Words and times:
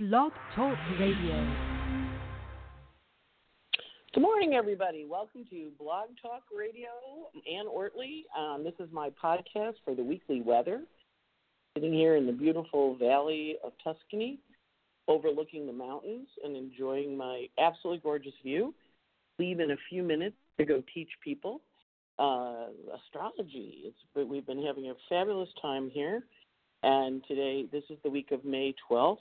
Blog 0.00 0.30
Talk 0.54 0.78
Radio. 1.00 1.54
Good 4.14 4.20
morning, 4.20 4.54
everybody. 4.54 5.04
Welcome 5.04 5.44
to 5.50 5.70
Blog 5.76 6.10
Talk 6.22 6.42
Radio. 6.56 6.86
I'm 7.34 7.42
Anne 7.52 7.66
Ortelee. 7.66 8.22
Um, 8.38 8.62
this 8.62 8.74
is 8.78 8.92
my 8.92 9.10
podcast 9.20 9.74
for 9.84 9.96
the 9.96 10.04
weekly 10.04 10.40
weather. 10.40 10.82
Sitting 11.76 11.92
here 11.92 12.14
in 12.14 12.26
the 12.26 12.32
beautiful 12.32 12.94
valley 12.94 13.56
of 13.64 13.72
Tuscany, 13.82 14.38
overlooking 15.08 15.66
the 15.66 15.72
mountains 15.72 16.28
and 16.44 16.56
enjoying 16.56 17.16
my 17.16 17.46
absolutely 17.58 18.00
gorgeous 18.00 18.34
view. 18.44 18.72
Leave 19.40 19.58
in 19.58 19.72
a 19.72 19.76
few 19.90 20.04
minutes 20.04 20.36
to 20.60 20.64
go 20.64 20.80
teach 20.94 21.10
people 21.24 21.60
uh, 22.20 22.66
astrology. 22.94 23.78
It's, 23.86 23.98
but 24.14 24.28
we've 24.28 24.46
been 24.46 24.64
having 24.64 24.90
a 24.90 24.94
fabulous 25.08 25.50
time 25.60 25.90
here. 25.92 26.22
And 26.84 27.20
today, 27.26 27.66
this 27.72 27.82
is 27.90 27.98
the 28.04 28.10
week 28.10 28.30
of 28.30 28.44
May 28.44 28.76
12th 28.88 29.16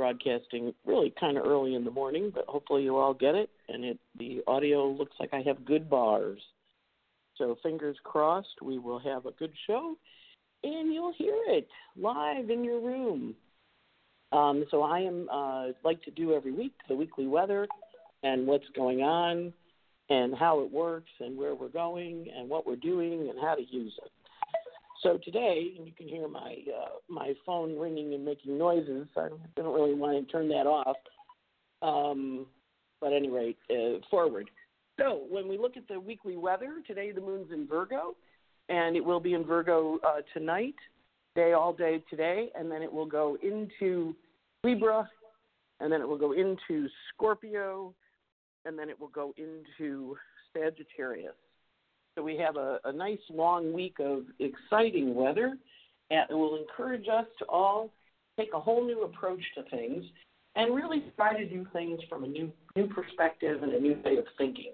broadcasting 0.00 0.72
really 0.86 1.12
kind 1.20 1.36
of 1.36 1.44
early 1.44 1.74
in 1.74 1.84
the 1.84 1.90
morning, 1.90 2.32
but 2.34 2.46
hopefully 2.48 2.82
you 2.82 2.96
all 2.96 3.12
get 3.12 3.34
it. 3.34 3.50
And 3.68 3.84
it 3.84 3.98
the 4.18 4.40
audio 4.46 4.88
looks 4.88 5.14
like 5.20 5.34
I 5.34 5.42
have 5.42 5.66
good 5.66 5.90
bars. 5.90 6.40
So 7.36 7.58
fingers 7.62 7.98
crossed, 8.02 8.62
we 8.62 8.78
will 8.78 8.98
have 8.98 9.26
a 9.26 9.32
good 9.32 9.52
show, 9.66 9.96
and 10.64 10.92
you'll 10.92 11.12
hear 11.12 11.36
it 11.48 11.68
live 11.98 12.48
in 12.48 12.64
your 12.64 12.80
room. 12.80 13.34
Um, 14.32 14.64
so 14.70 14.82
I 14.82 15.00
am 15.00 15.28
uh, 15.30 15.66
like 15.84 16.02
to 16.04 16.10
do 16.10 16.32
every 16.32 16.52
week 16.52 16.72
the 16.88 16.94
weekly 16.94 17.26
weather 17.26 17.68
and 18.22 18.46
what's 18.46 18.68
going 18.74 19.02
on 19.02 19.52
and 20.08 20.34
how 20.34 20.60
it 20.60 20.72
works 20.72 21.10
and 21.20 21.36
where 21.36 21.54
we're 21.54 21.68
going 21.68 22.26
and 22.34 22.48
what 22.48 22.66
we're 22.66 22.76
doing 22.76 23.28
and 23.28 23.38
how 23.38 23.54
to 23.54 23.62
use 23.70 23.92
it. 24.02 24.12
So 25.02 25.18
today, 25.24 25.72
and 25.78 25.86
you 25.86 25.92
can 25.92 26.08
hear 26.08 26.28
my 26.28 26.58
uh, 26.68 26.98
my 27.08 27.32
phone 27.46 27.78
ringing 27.78 28.12
and 28.14 28.24
making 28.24 28.58
noises. 28.58 29.06
I 29.16 29.28
don't 29.56 29.74
really 29.74 29.94
want 29.94 30.26
to 30.26 30.32
turn 30.32 30.48
that 30.48 30.66
off. 30.66 30.96
Um, 31.82 32.46
but 33.00 33.12
at 33.12 33.16
any 33.16 33.30
rate, 33.30 33.56
uh, 33.70 34.00
forward. 34.10 34.50
So 34.98 35.22
when 35.30 35.48
we 35.48 35.56
look 35.56 35.78
at 35.78 35.88
the 35.88 35.98
weekly 35.98 36.36
weather, 36.36 36.82
today 36.86 37.12
the 37.12 37.20
moon's 37.22 37.50
in 37.50 37.66
Virgo, 37.66 38.14
and 38.68 38.94
it 38.96 39.04
will 39.04 39.20
be 39.20 39.32
in 39.32 39.44
Virgo 39.44 39.98
uh, 40.06 40.20
tonight, 40.34 40.74
day 41.34 41.54
all 41.54 41.72
day 41.72 42.02
today, 42.10 42.50
and 42.54 42.70
then 42.70 42.82
it 42.82 42.92
will 42.92 43.06
go 43.06 43.38
into 43.42 44.14
Libra, 44.62 45.08
and 45.80 45.90
then 45.90 46.02
it 46.02 46.08
will 46.08 46.18
go 46.18 46.32
into 46.32 46.86
Scorpio, 47.08 47.94
and 48.66 48.78
then 48.78 48.90
it 48.90 49.00
will 49.00 49.08
go 49.08 49.32
into 49.38 50.16
Sagittarius. 50.52 51.32
So 52.14 52.22
we 52.22 52.36
have 52.38 52.56
a, 52.56 52.78
a 52.84 52.92
nice 52.92 53.18
long 53.30 53.72
week 53.72 53.96
of 54.00 54.24
exciting 54.38 55.14
weather, 55.14 55.56
and 56.10 56.30
it 56.30 56.34
will 56.34 56.56
encourage 56.56 57.06
us 57.08 57.26
to 57.38 57.44
all 57.46 57.90
take 58.38 58.50
a 58.54 58.60
whole 58.60 58.84
new 58.84 59.02
approach 59.04 59.42
to 59.56 59.62
things 59.64 60.04
and 60.56 60.74
really 60.74 61.04
try 61.16 61.36
to 61.36 61.48
do 61.48 61.66
things 61.72 62.00
from 62.08 62.24
a 62.24 62.26
new 62.26 62.50
new 62.76 62.86
perspective 62.88 63.62
and 63.62 63.72
a 63.72 63.80
new 63.80 63.96
way 64.04 64.16
of 64.16 64.24
thinking. 64.38 64.72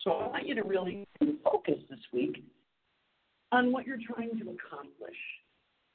So 0.00 0.12
I 0.12 0.28
want 0.28 0.46
you 0.46 0.54
to 0.54 0.62
really 0.62 1.06
focus 1.42 1.78
this 1.88 2.00
week 2.12 2.42
on 3.52 3.72
what 3.72 3.86
you're 3.86 3.98
trying 4.14 4.30
to 4.30 4.44
accomplish. 4.44 5.16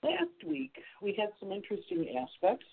Last 0.04 0.48
week 0.48 0.74
we 1.02 1.14
had 1.18 1.30
some 1.40 1.52
interesting 1.52 2.16
aspects 2.18 2.66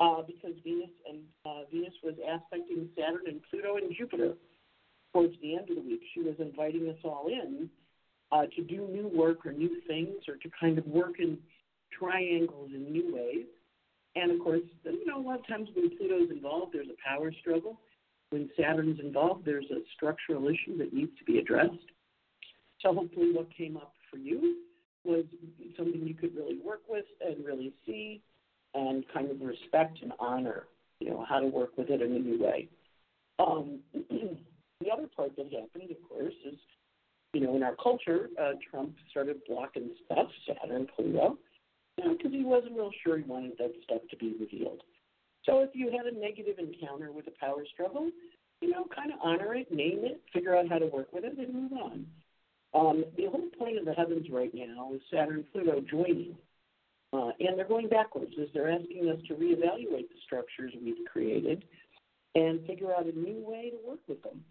uh, 0.00 0.22
because 0.26 0.54
Venus 0.62 0.90
and 1.08 1.20
uh, 1.44 1.62
Venus 1.72 1.94
was 2.02 2.14
aspecting 2.22 2.88
Saturn 2.96 3.22
and 3.26 3.40
Pluto 3.50 3.76
and 3.76 3.94
Jupiter 3.96 4.34
towards 5.16 5.34
the 5.40 5.54
end 5.54 5.70
of 5.70 5.76
the 5.76 5.82
week, 5.82 6.02
she 6.12 6.20
was 6.20 6.34
inviting 6.38 6.88
us 6.90 6.98
all 7.02 7.28
in 7.28 7.70
uh, 8.32 8.42
to 8.54 8.62
do 8.62 8.86
new 8.88 9.10
work 9.14 9.46
or 9.46 9.52
new 9.52 9.80
things 9.86 10.16
or 10.28 10.36
to 10.36 10.50
kind 10.60 10.76
of 10.76 10.86
work 10.86 11.18
in 11.18 11.38
triangles 11.98 12.70
in 12.74 12.92
new 12.92 13.14
ways. 13.14 13.46
And 14.14 14.30
of 14.30 14.40
course, 14.40 14.60
you 14.84 15.06
know, 15.06 15.18
a 15.18 15.24
lot 15.26 15.40
of 15.40 15.46
times 15.46 15.68
when 15.74 15.96
Pluto's 15.96 16.30
involved, 16.30 16.74
there's 16.74 16.88
a 16.88 17.08
power 17.08 17.32
struggle. 17.40 17.80
When 18.30 18.50
Saturn's 18.58 19.00
involved, 19.00 19.46
there's 19.46 19.70
a 19.70 19.80
structural 19.94 20.48
issue 20.48 20.76
that 20.78 20.92
needs 20.92 21.12
to 21.18 21.24
be 21.24 21.38
addressed. 21.38 21.72
So 22.82 22.92
hopefully, 22.92 23.32
what 23.32 23.48
came 23.56 23.76
up 23.76 23.94
for 24.10 24.18
you 24.18 24.58
was 25.04 25.24
something 25.78 26.06
you 26.06 26.14
could 26.14 26.34
really 26.34 26.58
work 26.64 26.82
with 26.88 27.04
and 27.26 27.44
really 27.44 27.72
see 27.86 28.20
and 28.74 29.04
kind 29.14 29.30
of 29.30 29.40
respect 29.40 29.98
and 30.02 30.12
honor, 30.18 30.64
you 31.00 31.08
know, 31.08 31.24
how 31.26 31.40
to 31.40 31.46
work 31.46 31.70
with 31.78 31.88
it 31.88 32.02
in 32.02 32.12
a 32.12 32.18
new 32.18 32.42
way. 32.42 32.68
Um, 33.38 33.80
The 34.80 34.90
other 34.90 35.08
part 35.16 35.34
that 35.36 35.46
happened, 35.46 35.90
of 35.90 36.08
course, 36.08 36.34
is 36.44 36.58
you 37.32 37.40
know 37.40 37.56
in 37.56 37.62
our 37.62 37.76
culture, 37.76 38.28
uh, 38.40 38.52
Trump 38.70 38.94
started 39.10 39.40
blocking 39.48 39.90
stuff, 40.04 40.28
Saturn, 40.46 40.86
Pluto, 40.94 41.38
you 41.96 42.04
know, 42.04 42.16
because 42.16 42.32
he 42.32 42.44
wasn't 42.44 42.76
real 42.76 42.90
sure 43.02 43.16
he 43.16 43.24
wanted 43.24 43.52
that 43.58 43.72
stuff 43.84 44.02
to 44.10 44.16
be 44.16 44.34
revealed. 44.38 44.82
So 45.44 45.60
if 45.60 45.70
you 45.74 45.90
had 45.90 46.12
a 46.12 46.18
negative 46.18 46.58
encounter 46.58 47.12
with 47.12 47.26
a 47.28 47.32
power 47.40 47.64
struggle, 47.72 48.10
you 48.60 48.70
know, 48.70 48.86
kind 48.94 49.12
of 49.12 49.18
honor 49.22 49.54
it, 49.54 49.72
name 49.72 50.00
it, 50.02 50.20
figure 50.32 50.56
out 50.56 50.68
how 50.68 50.78
to 50.78 50.86
work 50.86 51.12
with 51.12 51.24
it, 51.24 51.38
and 51.38 51.54
move 51.54 51.72
on. 51.72 52.06
Um, 52.74 53.04
the 53.16 53.26
whole 53.26 53.48
point 53.58 53.78
of 53.78 53.86
the 53.86 53.94
heavens 53.94 54.26
right 54.30 54.52
now 54.52 54.92
is 54.92 55.00
Saturn 55.10 55.44
Pluto 55.52 55.80
joining. 55.88 56.36
Uh, 57.12 57.30
and 57.40 57.56
they're 57.56 57.68
going 57.68 57.88
backwards 57.88 58.32
as 58.42 58.48
they're 58.52 58.70
asking 58.70 59.08
us 59.08 59.18
to 59.28 59.34
reevaluate 59.34 60.08
the 60.08 60.20
structures 60.26 60.72
we've 60.82 61.06
created 61.10 61.64
and 62.34 62.66
figure 62.66 62.92
out 62.92 63.06
a 63.06 63.18
new 63.18 63.42
way 63.46 63.70
to 63.70 63.88
work 63.88 64.00
with 64.08 64.22
them 64.22 64.44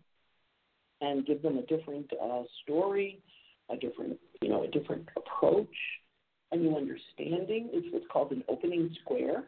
and 1.02 1.26
give 1.26 1.42
them 1.42 1.58
a 1.58 1.64
different 1.64 2.10
uh, 2.22 2.44
story, 2.64 3.20
a 3.70 3.78
different, 3.78 4.18
you 4.42 4.50
know, 4.50 4.64
a 4.64 4.68
different 4.68 5.08
approach, 5.18 5.76
a 6.52 6.56
new 6.56 6.76
understanding. 6.76 7.70
It's 7.74 7.88
what's 7.92 8.06
called 8.12 8.32
an 8.32 8.44
opening 8.48 8.96
square, 9.02 9.46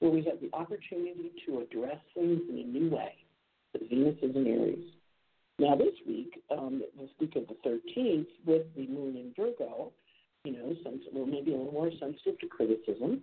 where 0.00 0.10
we 0.10 0.24
have 0.24 0.40
the 0.40 0.50
opportunity 0.56 1.32
to 1.46 1.60
address 1.60 1.98
things 2.14 2.40
in 2.48 2.58
a 2.58 2.78
new 2.78 2.90
way. 2.90 3.14
The 3.72 3.80
Venus 3.88 4.16
is 4.22 4.36
in 4.36 4.46
Aries. 4.46 4.90
Now, 5.58 5.76
this 5.76 5.94
week, 6.06 6.42
um, 6.50 6.82
this 6.98 7.10
week 7.20 7.36
of 7.36 7.44
the 7.46 7.56
13th, 7.68 8.26
with 8.44 8.66
the 8.74 8.86
moon 8.88 9.16
in 9.16 9.32
Virgo, 9.36 9.92
you 10.44 10.52
know, 10.52 10.74
sense, 10.82 11.02
well, 11.12 11.26
maybe 11.26 11.54
a 11.54 11.56
little 11.56 11.72
more 11.72 11.90
sensitive 11.98 12.38
to 12.40 12.46
criticism. 12.46 13.22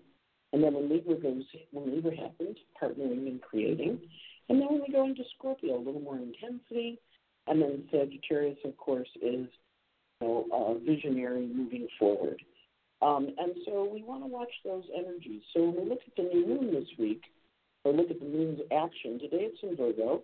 And 0.53 0.63
then 0.63 0.73
when 0.73 0.89
Libra 0.89 1.15
goes, 1.15 1.43
when 1.71 1.93
Libra 1.93 2.15
happens, 2.15 2.57
partnering 2.81 3.27
and 3.27 3.41
creating. 3.41 3.99
And 4.49 4.59
then 4.59 4.67
when 4.67 4.81
we 4.81 4.91
go 4.91 5.05
into 5.05 5.23
Scorpio, 5.37 5.77
a 5.77 5.83
little 5.83 6.01
more 6.01 6.17
intensity, 6.17 6.99
and 7.47 7.61
then 7.61 7.83
Sagittarius, 7.91 8.57
of 8.65 8.75
course, 8.77 9.09
is 9.21 9.47
you 10.21 10.45
know, 10.49 10.79
visionary 10.85 11.47
moving 11.47 11.87
forward. 11.97 12.41
Um, 13.01 13.29
and 13.37 13.53
so 13.65 13.89
we 13.91 14.03
want 14.03 14.23
to 14.23 14.27
watch 14.27 14.51
those 14.63 14.83
energies. 14.95 15.41
So 15.53 15.63
when 15.63 15.83
we 15.83 15.89
look 15.89 16.01
at 16.05 16.15
the 16.15 16.23
new 16.23 16.45
moon 16.45 16.73
this 16.73 16.87
week, 16.99 17.23
or 17.83 17.93
look 17.93 18.11
at 18.11 18.19
the 18.19 18.25
moon's 18.25 18.59
action, 18.71 19.19
today 19.19 19.49
it's 19.49 19.57
in 19.63 19.75
Virgo, 19.75 20.21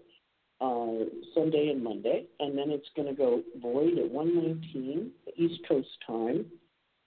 uh, 0.61 1.05
Sunday 1.33 1.69
and 1.69 1.83
Monday, 1.83 2.25
and 2.39 2.55
then 2.57 2.69
it's 2.69 2.87
going 2.95 3.07
to 3.07 3.15
go 3.15 3.41
void 3.59 3.97
at 3.97 4.11
119 4.11 5.11
East 5.35 5.59
Coast 5.67 5.87
time 6.05 6.45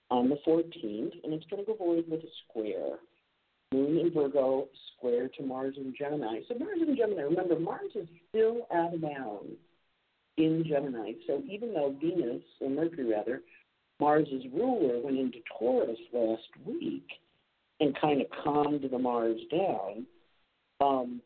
on 0.09 0.29
the 0.29 0.37
14th, 0.45 1.13
and 1.23 1.33
it's 1.33 1.45
going 1.49 1.63
to 1.63 1.71
go 1.71 1.75
void 1.75 2.05
with 2.09 2.19
a 2.19 2.31
square. 2.49 2.97
Moon 3.73 3.97
in 3.97 4.13
Virgo, 4.13 4.67
square 4.97 5.29
to 5.29 5.43
Mars 5.43 5.75
and 5.77 5.95
Gemini. 5.97 6.41
So 6.49 6.55
Mars 6.59 6.79
and 6.81 6.97
Gemini, 6.97 7.21
remember, 7.21 7.57
Mars 7.57 7.91
is 7.95 8.07
still 8.29 8.67
out 8.75 8.93
of 8.93 9.01
bounds 9.01 9.55
in 10.37 10.63
Gemini. 10.67 11.13
So 11.27 11.41
even 11.49 11.73
though 11.73 11.95
Venus, 11.99 12.43
or 12.59 12.69
Mercury 12.69 13.11
rather, 13.11 13.41
Mars's 13.99 14.45
ruler 14.53 14.99
went 15.01 15.19
into 15.19 15.39
Taurus 15.59 15.99
last 16.13 16.49
week 16.65 17.07
and 17.79 17.99
kind 17.99 18.21
of 18.21 18.27
calmed 18.43 18.83
the 18.89 18.97
Mars 18.97 19.39
down, 19.51 20.05
um, 20.79 21.21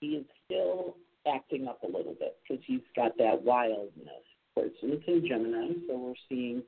he 0.00 0.08
is 0.08 0.26
still 0.44 0.96
acting 1.32 1.68
up 1.68 1.82
a 1.82 1.86
little 1.86 2.14
bit 2.18 2.36
because 2.42 2.62
he's 2.66 2.80
got 2.96 3.16
that 3.18 3.42
wildness. 3.42 4.24
Of 4.48 4.54
course, 4.54 4.72
and 4.82 4.92
it's 4.92 5.04
in 5.06 5.26
Gemini, 5.26 5.72
so 5.86 5.96
we're 5.96 6.14
seeing. 6.28 6.62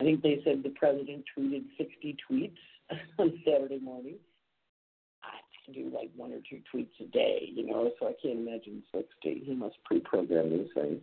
I 0.00 0.04
think 0.04 0.22
they 0.22 0.40
said 0.44 0.62
the 0.62 0.70
president 0.70 1.24
tweeted 1.36 1.64
60 1.76 2.16
tweets 2.30 2.56
on 3.18 3.40
Saturday 3.44 3.78
morning 3.78 4.16
to 5.66 5.72
do 5.72 5.90
like 5.94 6.10
one 6.16 6.32
or 6.32 6.40
two 6.48 6.60
tweets 6.72 7.00
a 7.00 7.04
day, 7.10 7.50
you 7.52 7.66
know, 7.66 7.90
so 7.98 8.08
I 8.08 8.14
can't 8.22 8.38
imagine 8.38 8.82
60. 8.94 9.42
He 9.44 9.54
must 9.54 9.76
pre 9.84 10.00
program 10.00 10.50
these 10.50 10.68
things. 10.74 11.00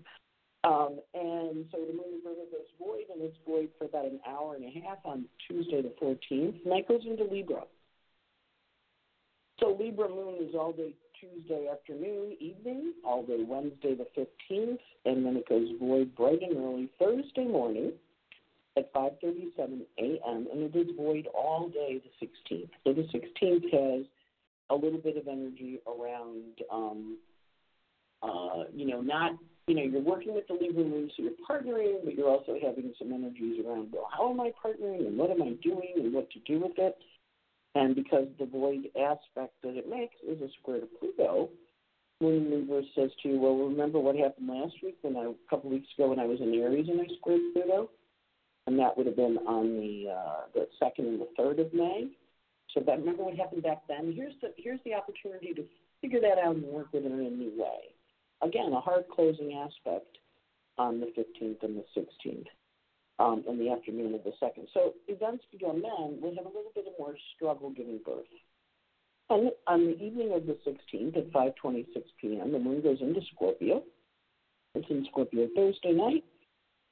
Um, 0.63 1.00
and 1.13 1.65
so 1.71 1.77
the 1.79 1.94
moon 1.94 2.19
Virgo 2.23 2.44
goes 2.51 2.67
void, 2.77 3.06
and 3.13 3.21
it's 3.21 3.38
void 3.47 3.69
for 3.77 3.85
about 3.85 4.06
an 4.06 4.19
hour 4.27 4.56
and 4.56 4.65
a 4.65 4.79
half 4.81 4.97
on 5.06 5.25
Tuesday 5.47 5.81
the 5.81 5.94
14th, 6.01 6.63
and 6.63 6.71
that 6.71 6.88
goes 6.88 7.01
into 7.06 7.23
Libra. 7.23 7.63
So 9.59 9.77
Libra 9.79 10.09
moon 10.09 10.35
is 10.41 10.56
all 10.56 10.73
day 10.73 10.94
Tuesday 11.19 11.67
afternoon, 11.71 12.35
evening, 12.39 12.94
all 13.06 13.23
day 13.23 13.44
Wednesday 13.45 13.95
the 13.95 14.07
15th, 14.17 14.79
and 15.06 15.25
then 15.25 15.38
it 15.38 15.47
goes 15.47 15.67
void 15.79 16.15
bright 16.15 16.41
and 16.41 16.57
early 16.57 16.89
Thursday 17.00 17.45
morning 17.45 17.94
at 18.77 18.94
5:37 18.94 19.81
a.m. 19.97 20.47
and 20.51 20.63
it 20.63 20.75
is 20.75 20.95
void 20.95 21.27
all 21.33 21.69
day 21.69 22.01
the 22.01 22.25
16th. 22.25 22.69
So 22.83 22.94
the 22.94 23.03
16th 23.03 23.71
has 23.71 24.06
a 24.69 24.75
little 24.75 25.00
bit 25.00 25.18
of 25.18 25.27
energy 25.27 25.80
around, 25.88 26.62
um, 26.71 27.18
uh, 28.21 28.63
you 28.74 28.86
know, 28.86 29.01
not, 29.01 29.31
you 29.68 29.75
know, 29.75 29.83
you're 29.83 30.01
working 30.01 30.33
with 30.33 30.48
the 30.48 30.54
Libra 30.54 30.83
moon, 30.83 31.10
so 31.16 31.24
you're 31.24 31.31
partnering, 31.50 32.04
but 32.04 32.16
you're 32.16 32.30
also 32.30 32.57
having 32.62 32.94
some 32.98 33.13
energies 33.13 33.63
around, 33.66 33.92
well, 33.92 34.10
how 34.16 34.30
am 34.31 34.39
I 34.39 34.51
partnering 34.63 35.07
and 35.07 35.18
what 35.18 35.31
am 35.31 35.42
I 35.42 35.51
doing 35.63 35.94
and 35.95 36.13
what 36.13 36.30
to 36.31 36.39
do 36.39 36.60
with 36.60 36.77
it. 36.77 36.98
And 37.75 37.95
because 37.95 38.27
the 38.39 38.45
void 38.45 38.89
aspect 38.98 39.54
that 39.63 39.77
it 39.77 39.88
makes 39.88 40.16
is 40.27 40.42
a 40.42 40.50
square 40.60 40.80
to 40.80 40.88
Pluto, 41.00 41.50
Moon 42.21 42.51
Universe 42.51 42.86
says 42.95 43.12
to 43.24 43.30
you, 43.30 43.39
well, 43.39 43.56
remember 43.56 44.00
what 44.00 44.16
happened 44.16 44.50
last 44.50 44.75
week 44.83 44.98
when 45.01 45.16
I, 45.16 45.24
a 45.25 45.50
couple 45.50 45.69
weeks 45.69 45.88
ago 45.98 46.10
when 46.10 46.19
I 46.19 46.25
was 46.25 46.42
in 46.42 46.54
Aries 46.54 46.89
and 46.89 47.00
I 47.00 47.06
squared 47.18 47.42
Pluto? 47.54 47.89
And 48.68 48.77
that 48.77 48.98
would 48.98 49.06
have 49.06 49.16
been 49.16 49.38
on 49.48 49.80
the 49.80 50.12
uh, 50.12 50.42
the 50.54 50.68
second 50.80 51.07
and 51.07 51.21
the 51.21 51.30
third 51.38 51.60
of 51.60 51.74
May. 51.74 52.10
So 52.74 52.81
that 52.86 53.00
remember 53.00 53.24
what 53.24 53.36
happened 53.36 53.63
back 53.63 53.81
then. 53.88 54.13
Here's 54.16 54.33
the 54.42 54.54
here's 54.57 54.80
the 54.86 54.94
opportunity 54.94 55.54
to 55.54 55.63
figure 56.01 56.21
that 56.21 56.38
out 56.38 56.56
and 56.56 56.63
work 56.66 56.88
with 56.94 57.06
it 57.06 57.12
in 57.12 57.19
a 57.19 57.30
new 57.30 57.51
way. 57.57 57.94
Again, 58.42 58.71
a 58.74 58.80
hard 58.80 59.06
closing 59.13 59.54
aspect 59.54 60.18
on 60.77 61.00
the 61.00 61.07
15th 61.07 61.62
and 61.63 61.77
the 61.77 61.86
16th 61.98 62.45
um, 63.19 63.44
in 63.48 63.60
the 63.60 63.69
afternoon 63.69 64.16
of 64.16 64.24
the 64.24 64.31
second. 64.39 64.68
So 64.74 64.94
events 65.07 65.44
begun 65.51 65.81
then 65.81 66.21
will 66.21 66.33
have 66.36 66.45
a 66.45 66.56
little 66.56 66.71
bit 66.74 66.86
of 66.88 66.94
more 66.98 67.16
struggle 67.36 67.69
giving 67.71 68.00
birth. 68.06 68.24
And 69.30 69.51
on 69.68 69.86
the 69.86 70.04
evening 70.04 70.33
of 70.33 70.45
the 70.48 70.57
16th 70.66 71.18
at 71.18 71.31
5:26 71.31 71.86
p.m., 72.19 72.51
the 72.51 72.60
moon 72.60 72.81
goes 72.81 73.01
into 73.01 73.21
Scorpio. 73.33 73.83
It's 74.75 74.89
in 74.89 75.06
Scorpio 75.12 75.48
Thursday 75.56 75.92
night, 75.92 76.24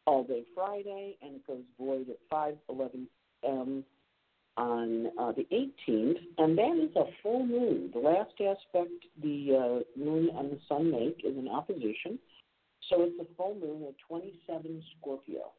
all 0.06 0.24
day 0.24 0.44
Friday, 0.54 1.18
and 1.22 1.36
it 1.36 1.48
goes 1.48 1.64
void 1.80 2.08
at 2.10 2.18
5:11 2.32 2.92
p.m. 3.42 3.84
on 4.58 5.08
uh, 5.20 5.32
the 5.32 5.46
18th, 5.54 6.18
and 6.40 6.58
that 6.58 6.78
is 6.84 6.96
a 6.96 7.06
full 7.22 7.46
moon. 7.46 7.92
The 7.94 8.00
last 8.00 8.34
aspect 8.42 9.06
the 9.22 9.84
uh, 9.86 10.00
moon 10.00 10.30
and 10.36 10.52
the 10.52 10.60
sun 10.68 10.92
make 10.92 11.22
is 11.24 11.38
an 11.38 11.48
opposition, 11.48 12.18
so 12.90 13.04
it's 13.04 13.20
a 13.22 13.36
full 13.36 13.56
moon 13.56 13.86
at 13.88 13.96
27 14.08 14.84
Scorpio. 15.00 15.52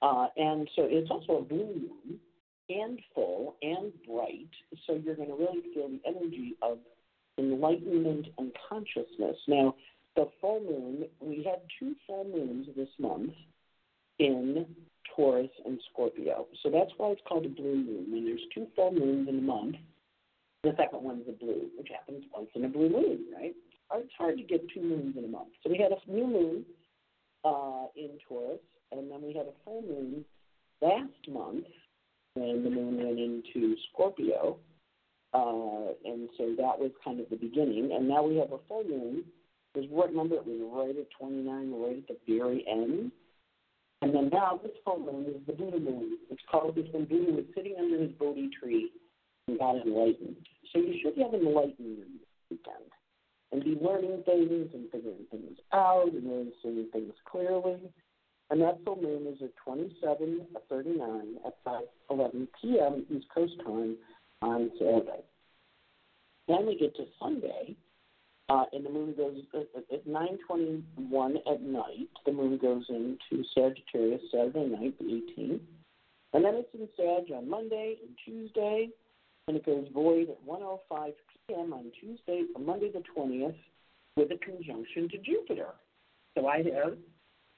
Uh, 0.00 0.26
and 0.36 0.68
so 0.74 0.82
it's 0.88 1.10
also 1.10 1.38
a 1.38 1.42
blue 1.42 1.88
moon 2.06 2.18
and 2.68 3.00
full 3.14 3.56
and 3.62 3.92
bright. 4.06 4.50
So 4.86 4.94
you're 4.94 5.16
going 5.16 5.28
to 5.28 5.34
really 5.34 5.62
feel 5.74 5.88
the 5.88 6.00
energy 6.06 6.54
of 6.62 6.78
enlightenment 7.38 8.26
and 8.38 8.52
consciousness. 8.68 9.36
Now, 9.48 9.74
the 10.16 10.28
full 10.40 10.60
moon, 10.60 11.04
we 11.20 11.42
had 11.44 11.60
two 11.78 11.94
full 12.06 12.24
moons 12.24 12.68
this 12.76 12.88
month 12.98 13.32
in 14.18 14.66
Taurus 15.14 15.50
and 15.64 15.80
Scorpio. 15.92 16.46
So 16.62 16.70
that's 16.70 16.90
why 16.96 17.10
it's 17.10 17.20
called 17.28 17.46
a 17.46 17.48
blue 17.48 17.76
moon. 17.76 18.06
When 18.10 18.24
there's 18.24 18.40
two 18.54 18.66
full 18.74 18.92
moons 18.92 19.28
in 19.28 19.38
a 19.38 19.42
month, 19.42 19.76
the 20.62 20.74
second 20.76 21.02
one's 21.02 21.26
a 21.28 21.32
blue, 21.32 21.68
which 21.76 21.88
happens 21.90 22.24
once 22.34 22.48
in 22.54 22.64
a 22.64 22.68
blue 22.68 22.88
moon, 22.88 23.24
right? 23.34 23.54
It's 23.94 24.12
hard 24.16 24.38
to 24.38 24.44
get 24.44 24.62
two 24.72 24.82
moons 24.82 25.16
in 25.16 25.24
a 25.24 25.28
month. 25.28 25.48
So 25.62 25.70
we 25.70 25.78
had 25.78 25.92
a 25.92 26.10
new 26.10 26.26
moon 26.26 26.64
uh, 27.44 27.86
in 27.96 28.10
Taurus 28.26 28.60
and 28.92 29.10
then 29.10 29.22
we 29.22 29.34
had 29.34 29.46
a 29.46 29.52
full 29.64 29.82
moon 29.82 30.24
last 30.80 31.28
month 31.28 31.64
when 32.34 32.62
the 32.62 32.70
moon 32.70 32.96
went 32.96 33.18
into 33.18 33.76
Scorpio. 33.92 34.58
Uh, 35.34 35.94
and 36.04 36.28
so 36.36 36.54
that 36.58 36.78
was 36.78 36.90
kind 37.04 37.18
of 37.20 37.28
the 37.30 37.36
beginning. 37.36 37.90
And 37.94 38.06
now 38.06 38.22
we 38.22 38.36
have 38.36 38.52
a 38.52 38.58
full 38.68 38.84
moon. 38.84 39.24
Because 39.72 39.88
what 39.90 40.14
number 40.14 40.34
it 40.34 40.46
was 40.46 40.86
right 40.86 40.96
at 40.96 41.06
29, 41.18 41.72
right 41.72 42.04
at 42.10 42.16
the 42.26 42.38
very 42.38 42.64
end. 42.70 43.10
And 44.02 44.14
then 44.14 44.30
now 44.32 44.60
this 44.62 44.72
full 44.84 44.98
moon 44.98 45.26
is 45.26 45.46
the 45.46 45.52
Buddha 45.52 45.78
moon. 45.78 46.18
It's 46.30 46.42
called 46.50 46.74
this 46.74 46.86
when 46.92 47.04
Buddha 47.04 47.32
was 47.32 47.44
sitting 47.54 47.76
under 47.78 47.98
his 47.98 48.12
Bodhi 48.12 48.50
tree 48.58 48.90
and 49.48 49.58
got 49.58 49.76
enlightened. 49.76 50.36
So 50.72 50.80
you 50.80 50.98
should 51.02 51.16
have 51.22 51.34
enlightened 51.34 51.98
this 51.98 52.28
weekend 52.50 52.90
and 53.52 53.64
be 53.64 53.78
learning 53.80 54.22
things 54.24 54.70
and 54.74 54.90
figuring 54.90 55.26
things 55.30 55.58
out 55.72 56.12
and 56.12 56.24
really 56.28 56.52
seeing 56.62 56.88
things 56.92 57.12
clearly 57.30 57.78
and 58.52 58.60
that 58.60 58.84
full 58.84 59.00
moon 59.00 59.26
is 59.26 59.40
at 59.42 59.56
27 59.64 60.46
39 60.68 61.36
at 61.46 61.64
5:11 61.64 62.48
p.m. 62.60 63.06
East 63.10 63.26
Coast 63.34 63.54
time 63.64 63.96
on 64.42 64.70
Saturday. 64.78 65.24
Then 66.48 66.66
we 66.66 66.76
get 66.76 66.94
to 66.96 67.06
Sunday, 67.18 67.74
uh, 68.48 68.64
and 68.72 68.84
the 68.84 68.90
moon 68.90 69.14
goes 69.16 69.36
at 69.54 70.06
9:21 70.06 71.36
at 71.50 71.62
night. 71.62 72.08
The 72.26 72.32
moon 72.32 72.58
goes 72.58 72.84
into 72.88 73.44
Sagittarius 73.54 74.22
Saturday 74.30 74.66
night, 74.66 74.98
the 74.98 75.04
18th, 75.04 75.60
and 76.32 76.44
then 76.44 76.54
it's 76.54 76.74
in 76.74 76.88
Sag 76.96 77.32
on 77.34 77.48
Monday 77.48 77.96
and 78.02 78.16
Tuesday, 78.24 78.88
and 79.48 79.56
it 79.56 79.64
goes 79.64 79.86
void 79.94 80.28
at 80.30 80.46
1:05 80.46 81.12
p.m. 81.48 81.72
on 81.72 81.90
Tuesday, 82.00 82.44
Monday 82.58 82.90
the 82.92 83.02
20th, 83.16 83.54
with 84.16 84.30
a 84.30 84.38
conjunction 84.38 85.08
to 85.08 85.18
Jupiter. 85.18 85.68
So 86.36 86.46
I 86.46 86.58
have 86.58 86.96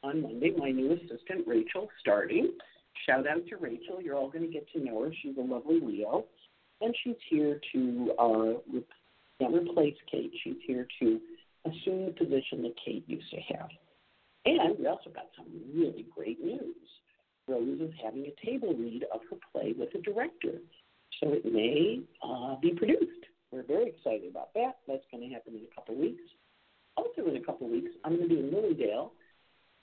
on 0.03 0.23
Monday, 0.23 0.53
my 0.57 0.71
new 0.71 0.93
assistant, 0.93 1.47
Rachel, 1.47 1.89
starting. 2.01 2.53
Shout 3.07 3.27
out 3.27 3.47
to 3.49 3.57
Rachel. 3.57 4.01
You're 4.01 4.17
all 4.17 4.31
going 4.31 4.47
to 4.47 4.53
get 4.53 4.71
to 4.73 4.85
know 4.85 5.03
her. 5.05 5.13
She's 5.23 5.37
a 5.39 5.41
lovely 5.41 5.81
Leo. 5.81 6.27
And 6.81 6.95
she's 7.03 7.17
here 7.31 7.61
to 7.73 8.13
uh, 8.19 8.79
not 9.45 9.55
replace 9.55 9.97
Kate. 10.11 10.33
She's 10.43 10.57
here 10.67 10.87
to 11.01 11.21
assume 11.67 12.07
the 12.07 12.13
position 12.13 12.63
that 12.63 12.75
Kate 12.85 13.05
used 13.07 13.31
to 13.31 13.41
have. 13.55 13.69
And 14.47 14.79
we 14.79 14.87
also 14.87 15.11
got 15.11 15.29
some 15.37 15.47
really 15.75 16.07
great 16.15 16.43
news. 16.43 16.77
Rose 17.49 17.81
is 17.81 17.93
having 18.03 18.27
a 18.27 18.47
table 18.47 18.75
read 18.75 19.05
of 19.13 19.21
her 19.31 19.37
play 19.53 19.75
with 19.77 19.93
the 19.93 20.01
director. 20.01 20.59
So 21.21 21.33
it 21.33 21.45
may 21.45 22.03
uh, 22.23 22.57
be 22.61 22.73
produced. 22.73 23.27
We're 23.51 23.63
very 23.63 23.89
excited 23.89 24.31
about 24.31 24.53
that. 24.55 24.79
That's 24.89 25.05
going 25.11 25.29
to 25.29 25.35
happen 25.35 25.55
in 25.55 25.63
a 25.71 25.75
couple 25.75 25.95
weeks. 25.95 26.23
Also, 26.97 27.29
in 27.29 27.37
a 27.37 27.41
couple 27.41 27.69
weeks, 27.69 27.91
I'm 28.05 28.17
going 28.17 28.29
to 28.29 28.35
be 28.35 28.41
in 28.41 28.51
Lilydale 28.51 29.11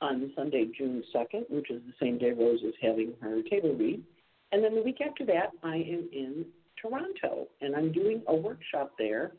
on 0.02 0.31
Sunday, 0.36 0.68
June 0.78 1.04
2nd, 1.16 1.50
which 1.50 1.69
is 1.69 1.81
the 1.86 1.94
same 2.06 2.18
day 2.18 2.31
Rose 2.31 2.62
is 2.62 2.74
having 2.81 3.13
her 3.22 3.42
table 3.50 3.75
read. 3.75 4.04
And 4.52 4.63
then 4.63 4.75
the 4.75 4.81
week 4.81 5.00
after 5.06 5.25
that, 5.28 5.52
I 5.63 5.75
am 5.75 6.10
in 6.12 6.46
Toronto, 6.81 7.48
and 7.62 7.75
I'm 7.75 7.92
doing 7.92 8.22
a 8.28 8.36
workshop 8.36 8.94
there 8.98 9.34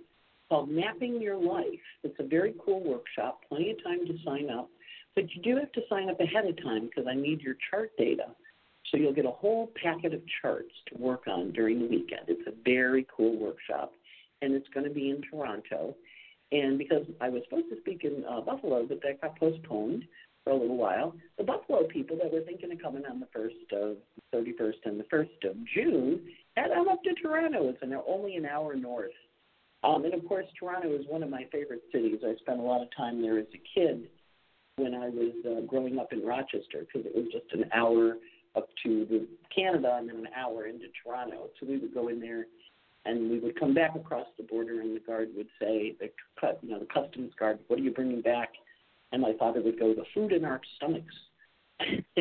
called 0.52 0.68
Mapping 0.68 1.18
Your 1.18 1.38
Life. 1.38 1.64
It's 2.04 2.14
a 2.18 2.24
very 2.24 2.54
cool 2.62 2.84
workshop, 2.84 3.40
plenty 3.48 3.70
of 3.70 3.82
time 3.82 4.06
to 4.06 4.12
sign 4.22 4.50
up, 4.50 4.68
but 5.14 5.24
you 5.34 5.40
do 5.40 5.56
have 5.56 5.72
to 5.72 5.80
sign 5.88 6.10
up 6.10 6.20
ahead 6.20 6.44
of 6.44 6.62
time 6.62 6.90
because 6.90 7.06
I 7.10 7.14
need 7.14 7.40
your 7.40 7.54
chart 7.70 7.90
data. 7.96 8.26
So 8.90 8.98
you'll 8.98 9.14
get 9.14 9.24
a 9.24 9.30
whole 9.30 9.72
packet 9.82 10.12
of 10.12 10.20
charts 10.42 10.74
to 10.88 11.02
work 11.02 11.22
on 11.26 11.52
during 11.52 11.78
the 11.78 11.86
weekend. 11.86 12.24
It's 12.28 12.46
a 12.46 12.52
very 12.66 13.06
cool 13.16 13.38
workshop, 13.38 13.92
and 14.42 14.52
it's 14.52 14.68
going 14.74 14.86
to 14.86 14.92
be 14.92 15.08
in 15.08 15.22
Toronto. 15.30 15.96
And 16.50 16.76
because 16.76 17.06
I 17.22 17.30
was 17.30 17.40
supposed 17.48 17.70
to 17.70 17.80
speak 17.80 18.04
in 18.04 18.22
uh, 18.28 18.42
Buffalo, 18.42 18.84
but 18.86 19.00
that 19.04 19.22
got 19.22 19.38
postponed, 19.38 20.04
for 20.44 20.50
a 20.50 20.56
little 20.56 20.76
while. 20.76 21.14
The 21.38 21.44
Buffalo 21.44 21.86
people 21.86 22.18
that 22.20 22.32
were 22.32 22.40
thinking 22.40 22.72
of 22.72 22.82
coming 22.82 23.04
on 23.08 23.20
the 23.20 23.28
first 23.32 23.54
of 23.72 23.96
thirty 24.32 24.52
first 24.58 24.78
and 24.84 24.98
the 24.98 25.04
first 25.04 25.30
of 25.44 25.54
June, 25.72 26.20
and 26.56 26.72
I'm 26.72 26.88
up 26.88 27.02
to 27.04 27.14
Toronto. 27.14 27.68
It's 27.68 27.80
an, 27.80 27.96
only 28.08 28.34
an 28.34 28.44
hour 28.44 28.74
north. 28.74 29.12
Um, 29.84 30.04
and 30.04 30.14
of 30.14 30.26
course, 30.28 30.46
Toronto 30.58 30.94
is 30.94 31.04
one 31.08 31.22
of 31.22 31.30
my 31.30 31.46
favorite 31.50 31.82
cities. 31.92 32.20
I 32.24 32.34
spent 32.36 32.60
a 32.60 32.62
lot 32.62 32.82
of 32.82 32.88
time 32.96 33.20
there 33.20 33.38
as 33.38 33.46
a 33.54 33.78
kid 33.78 34.08
when 34.76 34.94
I 34.94 35.08
was 35.08 35.32
uh, 35.44 35.60
growing 35.66 35.98
up 35.98 36.12
in 36.12 36.24
Rochester 36.24 36.86
because 36.86 37.06
it 37.06 37.14
was 37.14 37.26
just 37.32 37.52
an 37.52 37.68
hour 37.74 38.16
up 38.54 38.68
to 38.84 39.06
the 39.06 39.26
Canada 39.54 39.96
and 39.98 40.08
then 40.08 40.16
an 40.16 40.28
hour 40.36 40.66
into 40.66 40.86
Toronto. 41.02 41.48
So 41.58 41.66
we 41.66 41.78
would 41.78 41.94
go 41.94 42.08
in 42.08 42.20
there 42.20 42.46
and 43.04 43.30
we 43.30 43.40
would 43.40 43.58
come 43.58 43.74
back 43.74 43.96
across 43.96 44.26
the 44.36 44.44
border 44.44 44.80
and 44.80 44.94
the 44.94 45.00
guard 45.00 45.30
would 45.36 45.48
say, 45.60 45.96
the 45.98 46.10
you 46.62 46.70
know, 46.70 46.78
the 46.78 46.86
customs 46.86 47.32
guard, 47.38 47.58
what 47.66 47.78
are 47.78 47.82
you 47.82 47.90
bringing 47.90 48.20
back? 48.20 48.50
and 49.12 49.20
my 49.20 49.32
father 49.38 49.62
would 49.62 49.78
go, 49.78 49.94
the 49.94 50.04
food 50.14 50.32
in 50.32 50.44
our 50.44 50.60
stomachs. 50.76 51.14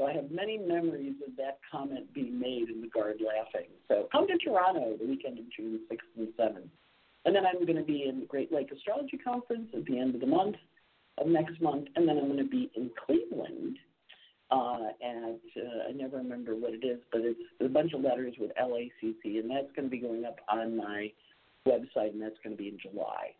so 0.00 0.06
I 0.06 0.14
have 0.14 0.30
many 0.30 0.56
memories 0.56 1.16
of 1.26 1.36
that 1.36 1.58
comment 1.70 2.12
being 2.14 2.40
made 2.40 2.70
and 2.70 2.82
the 2.82 2.88
guard 2.88 3.20
laughing. 3.20 3.68
So 3.86 4.08
come 4.10 4.26
to 4.28 4.38
Toronto 4.38 4.96
the 4.98 5.06
weekend 5.06 5.38
of 5.38 5.44
June 5.54 5.80
6th 5.92 5.98
and 6.16 6.28
7th. 6.38 6.70
And 7.26 7.36
then 7.36 7.44
I'm 7.44 7.66
going 7.66 7.76
to 7.76 7.84
be 7.84 8.06
in 8.08 8.20
the 8.20 8.26
Great 8.26 8.50
Lake 8.50 8.72
Astrology 8.74 9.18
Conference 9.18 9.68
at 9.76 9.84
the 9.84 9.98
end 9.98 10.14
of 10.14 10.22
the 10.22 10.26
month, 10.26 10.56
of 11.18 11.26
next 11.26 11.60
month. 11.60 11.88
And 11.96 12.08
then 12.08 12.16
I'm 12.16 12.28
going 12.28 12.38
to 12.38 12.48
be 12.48 12.70
in 12.74 12.90
Cleveland 13.04 13.76
uh, 14.50 14.88
at, 15.04 15.62
uh, 15.62 15.88
I 15.90 15.92
never 15.94 16.16
remember 16.16 16.54
what 16.54 16.72
it 16.72 16.82
is, 16.82 17.00
but 17.12 17.20
it's 17.20 17.38
a 17.60 17.68
bunch 17.68 17.92
of 17.92 18.00
letters 18.00 18.34
with 18.40 18.52
LACC. 18.58 19.38
And 19.38 19.50
that's 19.50 19.70
going 19.76 19.84
to 19.84 19.90
be 19.90 19.98
going 19.98 20.24
up 20.24 20.38
on 20.48 20.78
my 20.78 21.12
website, 21.68 22.12
and 22.12 22.22
that's 22.22 22.38
going 22.42 22.56
to 22.56 22.62
be 22.62 22.68
in 22.68 22.78
July. 22.80 23.34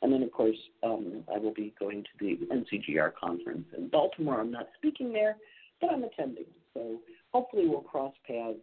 And 0.00 0.10
then, 0.10 0.22
of 0.22 0.32
course, 0.32 0.56
um, 0.82 1.24
I 1.34 1.38
will 1.38 1.52
be 1.52 1.74
going 1.78 2.02
to 2.04 2.08
the 2.18 2.38
NCGR 2.46 3.12
conference 3.14 3.66
in 3.76 3.88
Baltimore. 3.88 4.40
I'm 4.40 4.50
not 4.50 4.68
speaking 4.78 5.12
there, 5.12 5.36
but 5.80 5.90
I'm 5.90 6.04
attending. 6.04 6.46
So 6.74 6.98
hopefully 7.32 7.66
we'll 7.66 7.80
cross 7.80 8.14
paths. 8.26 8.58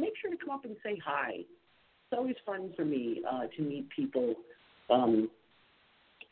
Make 0.00 0.14
sure 0.20 0.30
to 0.30 0.36
come 0.36 0.50
up 0.50 0.64
and 0.64 0.76
say 0.82 1.00
hi. 1.04 1.32
It's 1.38 2.16
always 2.16 2.36
fun 2.46 2.72
for 2.76 2.84
me 2.84 3.22
uh, 3.30 3.46
to 3.56 3.62
meet 3.62 3.88
people 3.90 4.34
um, 4.90 5.28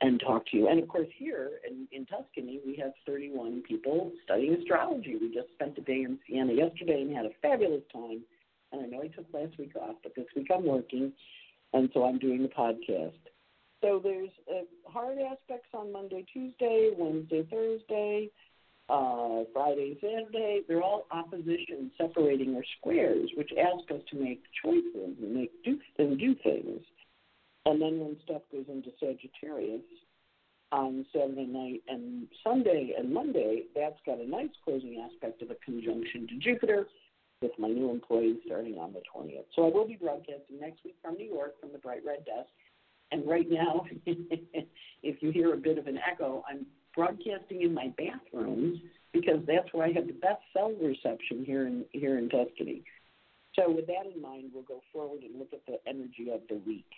and 0.01 0.21
talk 0.21 0.47
to 0.49 0.57
you. 0.57 0.69
And 0.69 0.83
of 0.83 0.89
course, 0.89 1.09
here 1.17 1.51
in, 1.69 1.87
in 1.93 2.07
Tuscany, 2.07 2.61
we 2.65 2.77
have 2.77 2.93
31 3.07 3.63
people 3.67 4.13
studying 4.25 4.55
astrology. 4.55 5.17
We 5.21 5.35
just 5.35 5.53
spent 5.55 5.77
a 5.79 5.83
day 5.83 6.03
in 6.03 6.19
Siena 6.27 6.53
yesterday 6.53 7.03
and 7.03 7.15
had 7.15 7.27
a 7.27 7.31
fabulous 7.43 7.83
time. 7.93 8.23
And 8.73 8.83
I 8.83 8.87
know 8.87 9.03
I 9.03 9.09
took 9.09 9.27
last 9.33 9.59
week 9.59 9.73
off, 9.81 9.97
but 10.03 10.15
this 10.15 10.27
week 10.35 10.49
I'm 10.55 10.65
working, 10.65 11.13
and 11.73 11.89
so 11.95 12.05
I'm 12.05 12.19
doing 12.19 12.43
the 12.43 12.49
podcast. 12.49 13.13
So 13.81 14.01
there's 14.03 14.31
uh, 14.51 14.65
hard 14.91 15.19
aspects 15.19 15.69
on 15.73 15.93
Monday, 15.93 16.25
Tuesday, 16.33 16.91
Wednesday, 16.97 17.47
Thursday, 17.51 18.31
uh, 18.89 19.43
Friday, 19.53 19.99
Saturday, 20.01 20.63
they're 20.69 20.83
all 20.83 21.07
opposition, 21.11 21.91
separating 21.99 22.55
or 22.55 22.63
squares, 22.79 23.31
which 23.37 23.51
ask 23.59 23.91
us 23.91 24.01
to 24.11 24.17
make 24.17 24.43
choices 24.63 25.17
and 25.21 25.35
make 25.35 25.51
do 25.65 25.79
and 25.99 26.19
do 26.19 26.35
things. 26.43 26.81
And 27.65 27.83
then 27.83 27.99
when 27.99 28.17
stuff 28.25 28.43
goes 28.53 28.67
into 28.69 28.91
Sagittarius 29.01 29.83
on 30.71 31.05
Saturday 31.13 31.47
night 31.47 31.83
and 31.89 32.29
Sunday 32.45 32.95
and 32.97 33.13
Monday, 33.13 33.65
that's 33.75 33.99
got 34.07 34.21
a 34.21 34.29
nice 34.29 34.55
closing 34.65 35.05
aspect 35.05 35.43
of 35.43 35.51
a 35.51 35.57
conjunction 35.65 36.29
to 36.29 36.37
Jupiter 36.39 36.87
with 37.43 37.53
my 37.59 37.69
new 37.69 37.91
employees 37.91 38.37
starting 38.47 38.79
on 38.79 38.93
the 38.93 39.03
20th. 39.15 39.45
So 39.55 39.67
I 39.67 39.71
will 39.71 39.87
be 39.87 39.97
broadcasting 39.97 40.61
next 40.61 40.85
week 40.85 40.97
from 41.03 41.15
New 41.15 41.27
York 41.27 41.61
from 41.61 41.73
the 41.73 41.79
Bright 41.79 42.03
Red 42.07 42.25
Desk. 42.25 42.49
And 43.13 43.27
right 43.27 43.49
now, 43.49 43.85
if 44.07 45.23
you 45.23 45.31
hear 45.31 45.55
a 45.55 45.57
bit 45.57 45.79
of 45.79 45.87
an 45.87 45.99
echo, 45.99 46.45
I'm 46.49 46.67
broadcasting 46.95 47.63
in 47.63 47.73
my 47.73 47.93
bathrooms 47.97 48.79
because 49.13 49.41
that's 49.47 49.73
where 49.73 49.87
I 49.87 49.93
have 49.93 50.07
the 50.07 50.15
best 50.15 50.43
cell 50.53 50.73
reception 50.81 51.45
here 51.45 51.67
in 51.67 51.85
here 51.93 52.19
in 52.19 52.29
Tuscany. 52.29 52.83
So 53.55 53.71
with 53.71 53.87
that 53.87 54.13
in 54.15 54.21
mind, 54.21 54.51
we'll 54.53 54.65
go 54.65 54.83
forward 54.93 55.23
and 55.23 55.39
look 55.39 55.53
at 55.53 55.65
the 55.67 55.79
energy 55.89 56.31
of 56.33 56.41
the 56.49 56.61
week. 56.67 56.91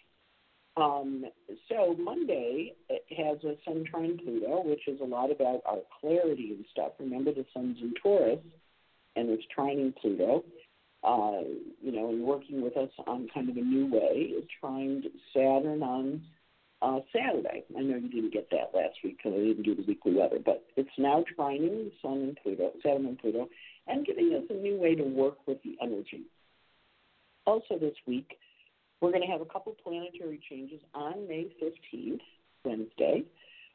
Um, 0.77 1.25
so 1.69 1.97
Monday 1.99 2.75
has 3.17 3.39
a 3.45 3.57
Sun 3.65 3.85
trine 3.91 4.19
Pluto, 4.19 4.63
which 4.65 4.87
is 4.87 5.01
a 5.01 5.05
lot 5.05 5.31
about 5.31 5.61
our 5.67 5.81
clarity 6.01 6.53
and 6.55 6.65
stuff. 6.71 6.93
Remember, 6.99 7.33
the 7.33 7.45
Sun's 7.53 7.79
in 7.81 7.95
Taurus, 8.01 8.39
and 9.17 9.29
it's 9.31 9.43
trining 9.57 9.95
Pluto. 9.97 10.45
Uh, 11.05 11.43
you 11.81 11.93
know, 11.93 12.11
and 12.11 12.23
working 12.25 12.61
with 12.61 12.77
us 12.77 12.91
on 13.07 13.29
kind 13.33 13.49
of 13.49 13.57
a 13.57 13.61
new 13.61 13.87
way. 13.87 14.33
It 14.35 14.49
trined 14.61 15.05
Saturn 15.33 15.81
on 15.83 16.21
uh, 16.83 16.99
Saturday. 17.13 17.65
I 17.77 17.81
know 17.83 17.97
you 17.97 18.09
didn't 18.09 18.33
get 18.33 18.51
that 18.51 18.77
last 18.77 18.97
week 19.05 19.19
because 19.19 19.39
I 19.39 19.45
didn't 19.45 19.63
do 19.63 19.75
the 19.75 19.85
weekly 19.87 20.15
weather, 20.15 20.39
but 20.45 20.65
it's 20.77 20.91
now 20.99 21.25
trining 21.39 21.85
the 21.85 21.93
Sun 22.03 22.19
and 22.19 22.39
Pluto, 22.43 22.73
Saturn 22.83 23.07
and 23.07 23.19
Pluto, 23.19 23.49
and 23.87 24.05
giving 24.07 24.35
us 24.35 24.45
a 24.51 24.55
new 24.55 24.77
way 24.77 24.95
to 24.95 25.05
work 25.05 25.39
with 25.47 25.63
the 25.63 25.77
energy. 25.81 26.23
Also, 27.47 27.79
this 27.79 27.95
week, 28.07 28.37
we're 29.01 29.11
going 29.11 29.23
to 29.23 29.33
have 29.33 29.41
a 29.41 29.47
couple 29.47 29.75
planetary 29.83 30.41
changes 30.51 30.81
on 30.95 31.27
May 31.29 31.47
15th, 31.63 32.21
Wednesday, 32.65 33.25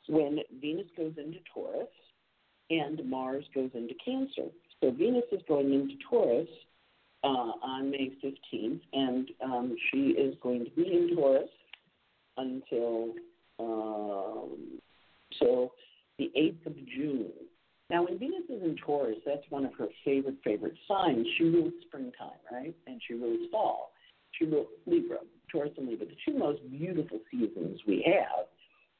when 0.07 0.39
Venus 0.61 0.87
goes 0.97 1.13
into 1.17 1.39
Taurus 1.53 1.87
and 2.69 3.09
Mars 3.09 3.45
goes 3.55 3.71
into 3.73 3.93
Cancer. 4.03 4.49
So 4.81 4.91
Venus 4.91 5.23
is 5.31 5.41
going 5.47 5.73
into 5.73 5.95
Taurus 6.09 6.49
uh, 7.23 7.51
on 7.63 7.89
May 7.89 8.11
15th, 8.23 8.81
and 8.93 9.29
um, 9.43 9.75
she 9.91 10.09
is 10.09 10.35
going 10.41 10.65
to 10.65 10.71
be 10.71 10.81
in 10.83 11.15
Taurus 11.15 11.49
until 12.37 13.13
um, 13.59 14.79
so 15.39 15.71
the 16.17 16.31
8th 16.37 16.65
of 16.67 16.75
June. 16.87 17.31
Now, 17.89 18.05
when 18.05 18.17
Venus 18.17 18.43
is 18.49 18.63
in 18.63 18.75
Taurus, 18.85 19.17
that's 19.25 19.43
one 19.49 19.65
of 19.65 19.73
her 19.77 19.87
favorite, 20.03 20.37
favorite 20.43 20.75
signs. 20.87 21.27
She 21.37 21.43
rules 21.43 21.73
springtime, 21.87 22.39
right? 22.51 22.75
And 22.87 23.01
she 23.07 23.13
rules 23.13 23.49
fall. 23.51 23.91
She 24.31 24.45
rules 24.45 24.67
Libra, 24.85 25.17
Taurus 25.51 25.71
and 25.77 25.87
Libra, 25.87 26.07
the 26.07 26.15
two 26.25 26.37
most 26.37 26.59
beautiful 26.71 27.19
seasons 27.29 27.79
we 27.87 28.03
have. 28.07 28.47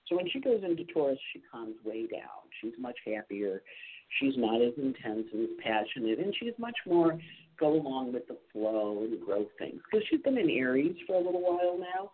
So 0.07 0.17
when 0.17 0.29
she 0.29 0.39
goes 0.39 0.61
into 0.63 0.83
Taurus, 0.93 1.17
she 1.31 1.41
calms 1.51 1.75
way 1.83 2.07
down. 2.07 2.43
She's 2.61 2.73
much 2.77 2.97
happier. 3.05 3.63
She's 4.19 4.33
not 4.37 4.61
as 4.61 4.73
intense 4.77 5.25
and 5.33 5.43
as 5.43 5.55
passionate, 5.63 6.19
and 6.19 6.35
she's 6.39 6.53
much 6.59 6.77
more 6.85 7.17
go 7.63 7.73
along 7.73 8.11
with 8.11 8.27
the 8.27 8.37
flow 8.51 9.03
and 9.03 9.25
grow 9.25 9.45
things. 9.57 9.79
Because 9.89 10.05
she's 10.09 10.21
been 10.21 10.37
in 10.37 10.49
Aries 10.49 10.95
for 11.07 11.15
a 11.15 11.23
little 11.23 11.41
while 11.41 11.79
now, 11.79 12.11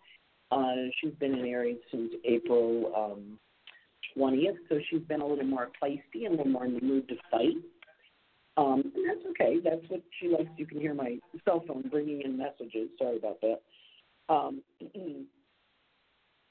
uh, 0.51 0.89
she's 1.01 1.13
been 1.19 1.33
in 1.33 1.45
Aries 1.45 1.77
since 1.91 2.11
April 2.23 2.91
um, 2.95 3.39
20th, 4.15 4.57
so 4.69 4.79
she's 4.89 5.01
been 5.01 5.21
a 5.21 5.25
little 5.25 5.45
more 5.45 5.69
feisty 5.81 6.25
and 6.25 6.35
a 6.35 6.37
little 6.37 6.51
more 6.51 6.65
in 6.65 6.75
the 6.75 6.81
mood 6.81 7.07
to 7.09 7.15
fight. 7.31 7.57
Um, 8.57 8.91
and 8.95 9.05
that's 9.07 9.25
okay. 9.31 9.57
That's 9.63 9.89
what 9.89 10.01
she 10.19 10.27
likes. 10.27 10.49
You 10.57 10.67
can 10.67 10.79
hear 10.79 10.93
my 10.93 11.17
cell 11.45 11.63
phone 11.67 11.87
bringing 11.89 12.21
in 12.21 12.37
messages. 12.37 12.89
Sorry 12.99 13.17
about 13.17 13.39
that. 13.41 13.61
Um, 14.27 14.61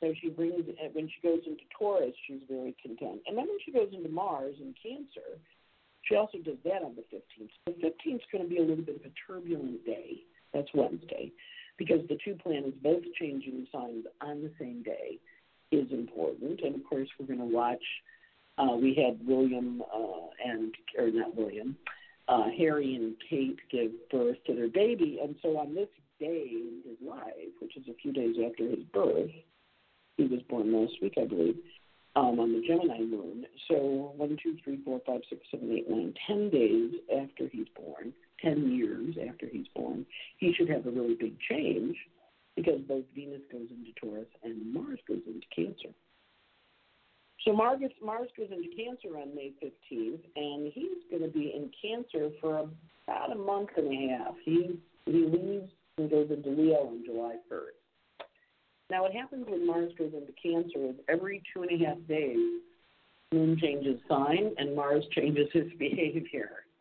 so 0.01 0.15
she 0.21 0.31
brings 0.31 0.65
when 0.93 1.09
she 1.09 1.29
goes 1.29 1.41
into 1.47 1.63
Taurus, 1.77 2.15
she's 2.27 2.41
very 2.49 2.75
content, 2.83 3.21
and 3.27 3.37
then 3.37 3.47
when 3.47 3.59
she 3.65 3.73
goes 3.73 3.89
into 3.93 4.09
Mars 4.09 4.57
and 4.61 4.75
Cancer, 4.83 5.39
she 6.09 6.17
also 6.17 6.39
does 6.39 6.57
that 6.65 6.83
on 6.83 6.97
the 6.97 7.05
15th. 7.15 7.51
The 7.67 7.73
15th 7.73 8.17
is 8.17 8.21
going 8.33 8.45
to 8.45 8.51
be 8.51 8.59
a 8.59 8.63
little 8.63 8.85
bit 8.85 8.97
of 8.97 9.03
a 9.05 9.15
turbulent 9.27 9.85
day. 9.85 10.23
That's 10.55 10.69
Wednesday 10.75 11.33
because 11.77 12.01
the 12.09 12.19
two 12.25 12.35
planets 12.43 12.77
both 12.83 13.03
changing 13.19 13.67
signs 13.73 14.05
on 14.21 14.43
the 14.43 14.51
same 14.59 14.83
day 14.83 15.19
is 15.71 15.91
important. 15.93 16.61
And 16.63 16.75
of 16.75 16.85
course, 16.89 17.09
we're 17.19 17.27
going 17.27 17.39
to 17.39 17.55
watch. 17.55 17.85
Uh, 18.59 18.77
we 18.77 18.95
had 18.95 19.25
William 19.27 19.83
uh, 19.83 20.27
and, 20.45 20.75
or 20.99 21.11
not 21.11 21.37
William, 21.37 21.77
uh, 22.27 22.45
Harry 22.59 22.97
and 22.97 23.15
Kate 23.31 23.59
give 23.71 23.93
birth 24.11 24.37
to 24.47 24.55
their 24.55 24.69
baby. 24.69 25.21
And 25.23 25.37
so 25.43 25.57
on 25.57 25.75
this 25.75 25.89
day 26.19 26.49
in 26.51 26.81
his 26.85 27.09
life, 27.09 27.55
which 27.61 27.77
is 27.77 27.85
a 27.89 27.95
few 28.03 28.13
days 28.13 28.35
after 28.45 28.69
his 28.69 28.83
birth, 28.93 29.31
he 30.17 30.25
was 30.25 30.41
born 30.49 30.73
last 30.73 30.95
week, 31.01 31.15
I 31.17 31.27
believe, 31.27 31.57
um, 32.19 32.41
on 32.41 32.53
the 32.53 32.67
Gemini 32.67 33.01
moon. 33.01 33.47
So 33.69 34.13
one, 34.17 34.37
two, 34.43 34.57
three, 34.65 34.81
four, 34.85 35.01
five, 35.07 35.21
six, 35.29 35.43
seven, 35.51 35.71
eight, 35.73 35.89
nine, 35.89 36.15
ten 36.27 36.51
days 36.51 36.93
after 37.13 37.49
he's 37.51 37.69
born, 37.77 38.13
ten 38.41 38.73
years 38.73 39.15
after 39.29 39.47
he's 39.51 39.67
born, 39.75 40.05
he 40.39 40.53
should 40.55 40.69
have 40.69 40.87
a 40.87 40.91
really 40.91 41.15
big 41.15 41.37
change 41.49 41.97
because 42.57 42.81
both 42.89 43.05
Venus 43.15 43.43
goes 43.53 43.69
into 43.71 43.93
Taurus 44.01 44.27
and 44.43 44.75
Mars 44.75 44.99
goes 45.07 45.23
into 45.27 45.47
Cancer. 45.55 45.95
So 47.45 47.53
Mars, 47.53 47.81
Mars 48.03 48.29
goes 48.37 48.49
into 48.51 48.69
Cancer 48.77 49.17
on 49.17 49.35
May 49.35 49.53
15th, 49.63 50.21
and 50.35 50.73
he's 50.75 50.99
going 51.11 51.23
to 51.23 51.29
be 51.29 51.55
in 51.55 51.71
Cancer 51.81 52.31
for 52.41 52.69
about 53.07 53.33
a 53.33 53.37
month 53.37 53.71
and 53.77 53.87
a 53.87 54.19
half. 54.19 54.35
He 54.45 54.79
he 55.07 55.13
leaves 55.13 55.71
and 55.99 56.11
goes 56.11 56.31
into 56.31 56.51
Leo 56.51 56.89
on 56.89 57.05
July 57.07 57.37
1st. 57.51 57.78
Now, 58.91 59.03
what 59.03 59.13
happens 59.13 59.47
when 59.47 59.67
Mars 59.67 59.93
goes 59.99 60.13
into 60.15 60.33
Cancer 60.43 60.91
is 60.91 60.95
every 61.09 61.43
two 61.53 61.63
and 61.63 61.71
a 61.71 61.85
half 61.85 61.99
days, 62.09 62.39
the 63.31 63.37
Moon 63.37 63.59
changes 63.61 64.01
sign 64.09 64.53
and 64.57 64.75
Mars 64.75 65.05
changes 65.13 65.49
his 65.53 65.67
behavior. 65.79 66.51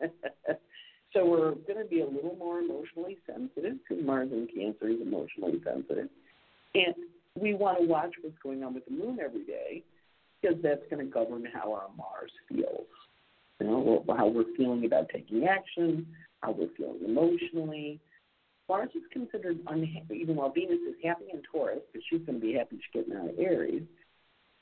so 1.12 1.26
we're 1.26 1.52
going 1.52 1.82
to 1.82 1.88
be 1.88 2.00
a 2.00 2.06
little 2.06 2.36
more 2.38 2.60
emotionally 2.60 3.18
sensitive 3.26 3.76
because 3.86 4.04
Mars 4.04 4.30
in 4.32 4.48
Cancer 4.54 4.88
is 4.88 5.00
emotionally 5.02 5.60
sensitive. 5.64 6.08
And 6.74 6.94
we 7.38 7.54
want 7.54 7.78
to 7.80 7.86
watch 7.86 8.14
what's 8.22 8.38
going 8.42 8.64
on 8.64 8.74
with 8.74 8.86
the 8.86 8.92
Moon 8.92 9.18
every 9.22 9.44
day 9.44 9.82
because 10.40 10.56
that's 10.62 10.82
going 10.90 11.04
to 11.04 11.12
govern 11.12 11.44
how 11.52 11.72
our 11.72 11.88
Mars 11.96 12.30
feels. 12.48 12.86
You 13.60 13.66
know, 13.66 14.04
how 14.16 14.28
we're 14.28 14.44
feeling 14.56 14.84
about 14.84 15.08
taking 15.12 15.46
action, 15.46 16.06
how 16.40 16.52
we're 16.52 16.68
feeling 16.76 17.00
emotionally, 17.04 18.00
Mars 18.68 18.90
is 18.94 19.02
considered 19.12 19.58
unhappy, 19.66 20.18
even 20.20 20.36
while 20.36 20.50
Venus 20.50 20.78
is 20.88 20.94
happy 21.02 21.24
in 21.32 21.42
Taurus, 21.50 21.80
but 21.92 22.02
she's 22.08 22.20
going 22.26 22.40
to 22.40 22.46
be 22.46 22.54
happy 22.54 22.76
she's 22.76 23.02
getting 23.02 23.16
out 23.16 23.30
of 23.30 23.38
Aries. 23.38 23.84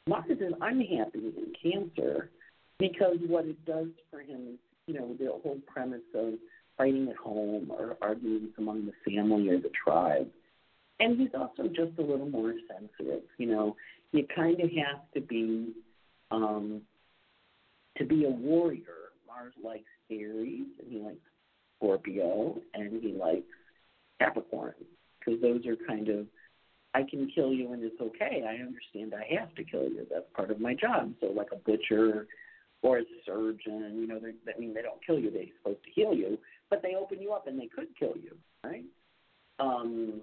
Mars 0.09 0.25
is 0.29 0.39
unhappy 0.61 1.35
in 1.37 1.53
Cancer 1.61 2.31
because 2.79 3.17
what 3.27 3.47
it 3.47 3.65
does 3.65 3.89
for 4.11 4.21
him 4.21 4.53
is, 4.53 4.59
you 4.87 4.95
know, 4.95 5.17
the 5.19 5.27
whole 5.43 5.59
premise 5.67 6.03
of 6.15 6.35
fighting 6.79 7.09
at 7.09 7.17
home 7.17 7.71
or 7.71 7.97
arguments 8.01 8.55
among 8.59 8.87
the 8.87 8.93
family 9.11 9.49
or 9.49 9.59
the 9.59 9.71
tribe. 9.85 10.29
And 11.01 11.19
he's 11.19 11.35
also 11.35 11.65
just 11.69 11.99
a 11.99 12.03
little 12.03 12.29
more 12.29 12.55
sensitive. 12.69 13.23
You 13.39 13.47
know, 13.47 13.77
you 14.13 14.27
kind 14.35 14.61
of 14.61 14.71
have 14.71 15.01
to 15.15 15.21
be, 15.21 15.73
um, 16.31 16.83
to 17.99 18.05
be 18.05 18.25
a 18.25 18.31
warrior. 18.31 18.83
Mars 19.27 19.55
likes 19.65 19.85
Aries 20.11 20.67
and 20.81 20.93
he 20.93 20.99
likes 21.01 21.19
Scorpio 21.77 22.61
and 22.75 23.03
he 23.03 23.13
likes 23.13 23.43
Capricorn 24.19 24.75
because 25.19 25.41
those 25.41 25.67
are 25.67 25.77
kind 25.87 26.09
of 26.09 26.27
I 26.95 27.03
can 27.03 27.31
kill 27.35 27.53
you 27.53 27.73
and 27.73 27.83
it's 27.83 28.01
okay. 28.01 28.43
I 28.49 28.63
understand 28.63 29.15
I 29.15 29.39
have 29.39 29.55
to 29.57 29.65
kill 29.65 29.85
you. 29.85 30.07
That's 30.11 30.25
part 30.35 30.51
of 30.51 30.61
my 30.61 30.75
job. 30.75 31.13
So 31.21 31.27
like 31.27 31.49
a 31.53 31.57
butcher 31.57 32.27
or 32.83 32.99
a 32.99 33.03
surgeon, 33.27 33.99
you 34.01 34.07
know, 34.07 34.17
I 34.17 34.59
mean 34.59 34.73
they 34.73 34.83
don't 34.83 35.05
kill 35.05 35.19
you. 35.19 35.31
They're 35.31 35.45
supposed 35.59 35.85
to 35.85 35.91
heal 35.91 36.15
you, 36.15 36.39
but 36.71 36.83
they 36.83 36.95
open 36.95 37.21
you 37.21 37.33
up 37.33 37.47
and 37.47 37.59
they 37.59 37.67
could 37.67 37.89
kill 37.99 38.15
you, 38.17 38.37
right? 38.65 38.85
Um, 39.59 40.23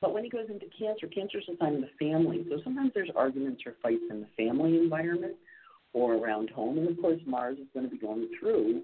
but 0.00 0.12
when 0.12 0.24
he 0.24 0.30
goes 0.30 0.46
into 0.48 0.66
Cancer, 0.76 1.06
Cancer 1.06 1.38
is 1.38 1.44
a 1.48 1.56
sign 1.58 1.76
of 1.76 1.82
the 1.82 1.88
family. 1.98 2.44
So 2.50 2.60
sometimes 2.64 2.90
there's 2.92 3.10
arguments 3.14 3.62
or 3.64 3.76
fights 3.82 4.02
in 4.10 4.20
the 4.20 4.28
family 4.36 4.76
environment 4.76 5.36
or 5.92 6.14
around 6.14 6.50
home. 6.50 6.78
And 6.78 6.88
of 6.88 7.00
course, 7.00 7.20
Mars 7.24 7.58
is 7.58 7.68
going 7.72 7.88
to 7.88 7.90
be 7.90 7.98
going 7.98 8.28
through 8.38 8.82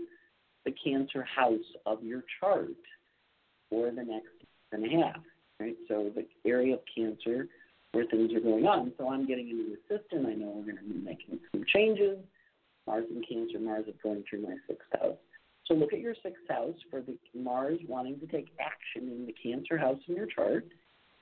the 0.64 0.72
Cancer 0.84 1.24
house 1.24 1.58
of 1.86 2.04
your 2.04 2.22
chart 2.38 2.68
for 3.68 3.90
the 3.90 4.02
next 4.02 4.37
and 4.72 4.84
a 4.84 5.04
half, 5.04 5.20
right? 5.60 5.76
So 5.88 6.10
the 6.14 6.26
area 6.48 6.74
of 6.74 6.80
cancer 6.94 7.46
where 7.92 8.04
things 8.06 8.32
are 8.34 8.40
going 8.40 8.66
on. 8.66 8.92
So 8.98 9.10
I'm 9.10 9.26
getting 9.26 9.48
into 9.48 9.76
the 9.76 9.98
system. 9.98 10.26
I 10.26 10.34
know 10.34 10.52
we're 10.54 10.72
going 10.72 10.76
to 10.76 10.94
be 10.94 11.00
making 11.00 11.38
some 11.52 11.64
changes. 11.72 12.18
Mars 12.86 13.04
and 13.10 13.24
Cancer, 13.28 13.58
Mars 13.58 13.84
is 13.86 13.94
going 14.02 14.24
through 14.28 14.42
my 14.42 14.56
sixth 14.66 14.88
house. 15.00 15.16
So 15.66 15.74
look 15.74 15.92
at 15.92 16.00
your 16.00 16.14
sixth 16.22 16.48
house 16.48 16.76
for 16.90 17.02
the 17.02 17.18
Mars 17.34 17.78
wanting 17.86 18.18
to 18.20 18.26
take 18.26 18.48
action 18.58 19.10
in 19.10 19.26
the 19.26 19.34
Cancer 19.42 19.76
house 19.76 19.98
in 20.08 20.16
your 20.16 20.26
chart. 20.26 20.66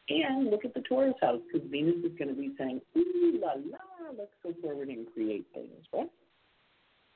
And 0.09 0.51
look 0.51 0.65
at 0.65 0.75
the 0.75 0.83
Taurus 0.83 1.17
house 1.21 1.41
because 1.53 1.69
Venus 1.69 1.97
is 2.05 2.17
going 2.17 2.29
to 2.29 2.41
be 2.41 2.55
saying, 2.57 2.81
ooh 2.97 3.41
la 3.43 3.55
la, 3.55 4.13
let's 4.17 4.31
go 4.43 4.55
forward 4.63 4.89
and 4.89 5.07
create 5.13 5.47
things, 5.53 5.85
right? 5.93 6.11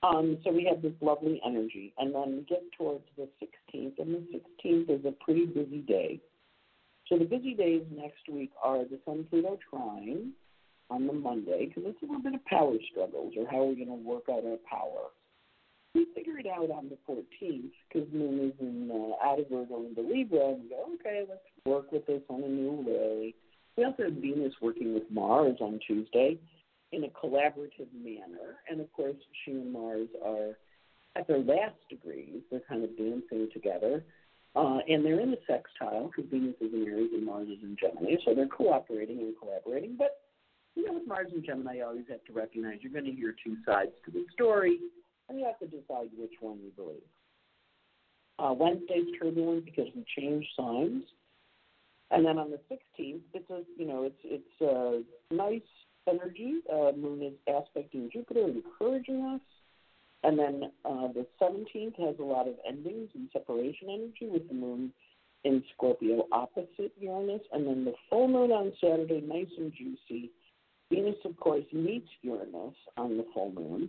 Um, 0.02 0.38
so 0.44 0.50
we 0.50 0.64
have 0.64 0.80
this 0.80 0.94
lovely 1.02 1.40
energy, 1.44 1.92
and 1.98 2.14
then 2.14 2.36
we 2.36 2.42
get 2.48 2.62
towards 2.76 3.04
the 3.18 3.28
16th, 3.42 3.98
and 3.98 4.14
the 4.14 4.40
16th 4.64 4.90
is 4.98 5.04
a 5.04 5.12
pretty 5.22 5.44
busy 5.44 5.80
day. 5.80 6.20
So 7.06 7.18
the 7.18 7.26
busy 7.26 7.54
days 7.54 7.82
next 7.94 8.28
week 8.30 8.50
are 8.62 8.78
the 8.78 8.98
Sun 9.04 9.26
Pluto 9.28 9.58
trine 9.68 10.32
on 10.88 11.06
the 11.06 11.12
Monday, 11.12 11.66
because 11.66 11.82
it's 11.86 12.02
a 12.02 12.06
little 12.06 12.22
bit 12.22 12.34
of 12.34 12.44
power 12.46 12.76
struggles, 12.90 13.34
or 13.36 13.46
how 13.50 13.60
are 13.60 13.66
we 13.66 13.74
going 13.74 13.88
to 13.88 14.08
work 14.08 14.24
out 14.30 14.44
our 14.44 14.56
power. 14.68 15.10
We 15.94 16.06
figure 16.14 16.38
it 16.38 16.46
out 16.46 16.70
on 16.70 16.88
the 16.88 16.96
14th, 17.06 17.72
because 17.92 18.08
Moon 18.10 18.48
is 18.48 18.54
in 18.58 18.90
uh, 18.90 19.26
out 19.26 19.40
of 19.40 19.50
Virgo 19.50 19.84
into 19.84 20.00
Libra, 20.00 20.52
and 20.52 20.62
we 20.62 20.68
go, 20.70 20.86
okay, 20.94 21.26
let's 21.28 21.42
work 21.66 21.92
with 21.92 22.06
this 22.06 22.22
on 22.30 22.42
a 22.42 22.48
new 22.48 22.84
way. 22.86 23.34
We 23.76 23.84
also 23.84 24.04
have 24.04 24.14
Venus 24.14 24.54
working 24.62 24.94
with 24.94 25.04
Mars 25.10 25.58
on 25.60 25.78
Tuesday 25.86 26.38
in 26.92 27.04
a 27.04 27.08
collaborative 27.08 27.88
manner. 27.94 28.58
And 28.68 28.80
of 28.80 28.92
course, 28.92 29.16
she 29.44 29.52
and 29.52 29.72
Mars 29.72 30.08
are 30.24 30.56
at 31.16 31.26
their 31.26 31.38
last 31.38 31.76
degrees. 31.88 32.42
They're 32.50 32.60
kind 32.68 32.84
of 32.84 32.96
dancing 32.96 33.48
together. 33.52 34.04
Uh, 34.56 34.78
and 34.88 35.04
they're 35.04 35.20
in 35.20 35.30
the 35.30 35.38
sextile 35.46 36.10
because 36.10 36.28
Venus 36.30 36.56
is 36.60 36.72
in 36.74 36.84
Aries 36.88 37.10
and 37.12 37.24
Mars 37.24 37.48
is 37.48 37.62
in 37.62 37.76
Gemini. 37.80 38.16
So 38.24 38.34
they're 38.34 38.48
cooperating 38.48 39.18
and 39.20 39.34
collaborating. 39.38 39.94
But, 39.96 40.22
you 40.74 40.84
know, 40.84 40.94
with 40.94 41.06
Mars 41.06 41.28
and 41.32 41.44
Gemini, 41.44 41.76
you 41.76 41.84
always 41.84 42.06
have 42.10 42.24
to 42.24 42.32
recognize 42.32 42.78
you're 42.80 42.92
going 42.92 43.04
to 43.04 43.12
hear 43.12 43.34
two 43.44 43.56
sides 43.64 43.92
to 44.04 44.10
the 44.10 44.24
story, 44.32 44.78
and 45.28 45.38
you 45.38 45.44
have 45.46 45.58
to 45.60 45.66
decide 45.66 46.08
which 46.18 46.32
one 46.40 46.58
you 46.58 46.72
believe. 46.74 47.06
Uh, 48.40 48.52
Wednesday's 48.52 49.06
turbulent 49.20 49.64
because 49.64 49.86
we 49.94 50.04
change 50.18 50.46
signs. 50.56 51.04
And 52.10 52.26
then 52.26 52.38
on 52.38 52.50
the 52.50 52.58
16th, 52.68 53.20
it's 53.34 53.50
a 53.50 53.62
you 53.76 53.86
know 53.86 54.02
it's 54.02 54.18
it's 54.24 54.60
a 54.60 55.02
nice 55.32 55.60
energy. 56.08 56.60
Uh, 56.72 56.92
moon 56.96 57.22
is 57.22 57.54
aspecting 57.54 58.10
Jupiter, 58.12 58.46
encouraging 58.46 59.22
us. 59.24 59.40
And 60.22 60.38
then 60.38 60.70
uh, 60.84 61.08
the 61.12 61.26
17th 61.40 61.98
has 61.98 62.16
a 62.18 62.22
lot 62.22 62.46
of 62.46 62.54
endings 62.68 63.08
and 63.14 63.28
separation 63.32 63.88
energy 63.88 64.28
with 64.30 64.48
the 64.48 64.54
moon 64.54 64.92
in 65.44 65.64
Scorpio 65.74 66.26
opposite 66.30 66.92
Uranus. 66.98 67.40
And 67.52 67.66
then 67.66 67.84
the 67.84 67.94
full 68.08 68.28
moon 68.28 68.50
on 68.50 68.72
Saturday, 68.80 69.22
nice 69.22 69.48
and 69.58 69.72
juicy. 69.72 70.30
Venus, 70.90 71.16
of 71.24 71.36
course, 71.38 71.64
meets 71.72 72.08
Uranus 72.22 72.74
on 72.96 73.16
the 73.16 73.24
full 73.32 73.52
moon 73.52 73.88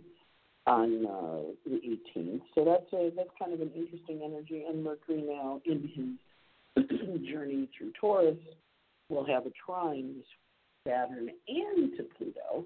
on 0.66 1.06
uh, 1.06 1.52
the 1.66 1.98
18th. 2.16 2.42
So 2.54 2.64
that's 2.64 2.92
a 2.92 3.10
that's 3.16 3.30
kind 3.38 3.52
of 3.52 3.60
an 3.60 3.72
interesting 3.74 4.20
energy. 4.24 4.64
And 4.68 4.84
Mercury 4.84 5.24
now 5.28 5.60
in 5.66 6.18
his 6.76 6.86
journey 7.30 7.68
through 7.76 7.92
Taurus 8.00 8.38
will 9.08 9.24
have 9.26 9.46
a 9.46 9.52
trine 9.66 10.14
this 10.16 10.26
Saturn 10.86 11.28
and 11.48 11.96
to 11.96 12.04
Pluto. 12.16 12.64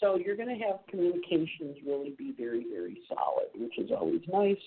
So 0.00 0.16
you're 0.16 0.36
going 0.36 0.48
to 0.48 0.64
have 0.64 0.80
communications 0.88 1.76
really 1.86 2.14
be 2.16 2.32
very, 2.36 2.64
very 2.72 2.98
solid, 3.08 3.48
which 3.54 3.78
is 3.78 3.90
always 3.90 4.22
nice. 4.32 4.62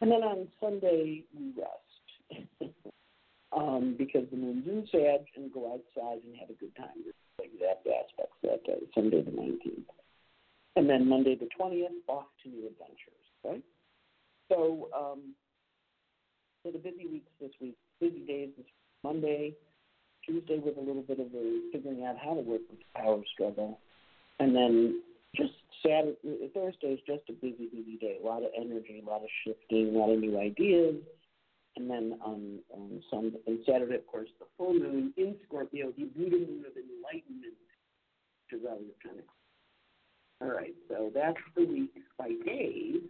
And 0.00 0.10
then 0.10 0.22
on 0.22 0.46
Sunday, 0.60 1.24
we 1.36 1.52
rest 1.56 2.72
um, 3.56 3.96
because 3.98 4.24
the 4.30 4.36
moon's 4.36 4.66
in 4.66 4.86
Sag 4.92 5.26
and 5.36 5.52
go 5.52 5.72
outside 5.72 6.22
and 6.24 6.36
have 6.38 6.50
a 6.50 6.54
good 6.54 6.74
time. 6.76 6.94
The 7.38 7.44
exact 7.44 7.86
aspects 7.86 8.36
that 8.42 8.64
day, 8.64 8.78
Sunday 8.94 9.22
the 9.22 9.32
19th. 9.32 9.84
And 10.76 10.88
then 10.88 11.08
Monday 11.08 11.34
the 11.34 11.48
20th, 11.58 11.88
off 12.06 12.26
to 12.44 12.48
new 12.48 12.68
adventures, 12.68 13.26
right? 13.44 13.62
So, 14.48 14.88
um, 14.96 15.34
so 16.62 16.70
the 16.70 16.78
busy 16.78 17.06
weeks 17.06 17.30
this 17.40 17.50
week, 17.60 17.76
busy 18.00 18.20
days 18.20 18.50
this 18.56 18.66
Monday, 19.02 19.54
Tuesday 20.28 20.60
with 20.62 20.76
a 20.76 20.80
little 20.80 21.02
bit 21.02 21.18
of 21.18 21.26
a 21.34 21.60
figuring 21.72 22.04
out 22.04 22.16
how 22.22 22.34
to 22.34 22.40
work 22.40 22.60
with 22.70 22.78
the 22.78 23.00
power 23.00 23.20
struggle, 23.32 23.80
and 24.38 24.54
then 24.54 25.02
just 25.34 25.52
Saturday, 25.82 26.16
Thursday 26.54 26.88
is 26.88 27.00
just 27.06 27.22
a 27.28 27.32
busy, 27.32 27.68
busy 27.72 27.96
day. 28.00 28.18
A 28.22 28.26
lot 28.26 28.42
of 28.42 28.50
energy, 28.56 29.02
a 29.04 29.08
lot 29.08 29.22
of 29.22 29.28
shifting, 29.44 29.94
a 29.94 29.98
lot 29.98 30.10
of 30.10 30.20
new 30.20 30.38
ideas. 30.38 30.96
And 31.76 31.88
then 31.88 32.18
on, 32.24 32.58
on 32.74 33.02
Sunday 33.08 33.38
and 33.46 33.60
Saturday, 33.64 33.94
of 33.94 34.06
course, 34.06 34.28
the 34.40 34.46
full 34.56 34.74
moon 34.74 35.12
in 35.16 35.36
Scorpio, 35.46 35.92
the 35.96 36.04
Buddha 36.04 36.36
moon 36.36 36.64
of 36.66 36.74
enlightenment, 36.74 37.54
which 38.50 38.60
is 38.60 38.66
always 38.68 38.90
kind 39.02 39.18
of 39.18 39.24
all 40.40 40.48
right. 40.48 40.74
So 40.88 41.10
that's 41.14 41.36
the 41.56 41.64
week 41.64 41.94
by 42.18 42.30
days. 42.44 43.02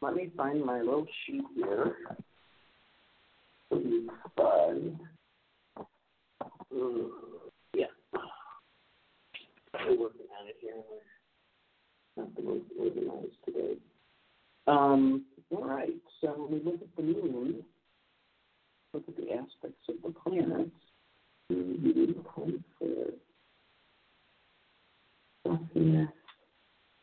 Let 0.00 0.14
me 0.14 0.30
find 0.36 0.64
my 0.64 0.80
little 0.80 1.06
sheet 1.26 1.44
here. 1.54 1.96
Bud. 4.36 4.98
Mm, 6.74 7.08
yeah. 7.74 7.86
We're 9.74 9.98
working 9.98 10.26
on 10.40 10.48
it 10.48 10.56
here. 10.60 10.74
Not 12.16 12.34
the 12.36 12.42
most 12.42 12.64
organized 12.78 13.36
today. 13.44 13.76
Um, 14.66 15.24
all 15.50 15.64
right. 15.64 15.94
So 16.20 16.28
when 16.28 16.52
we 16.52 16.64
look 16.64 16.80
at 16.82 16.96
the 16.96 17.02
moon, 17.02 17.64
look 18.94 19.04
at 19.08 19.16
the 19.16 19.32
aspects 19.32 19.88
of 19.88 19.96
the 20.02 20.10
planets. 20.20 20.70
Yeah. 25.74 26.06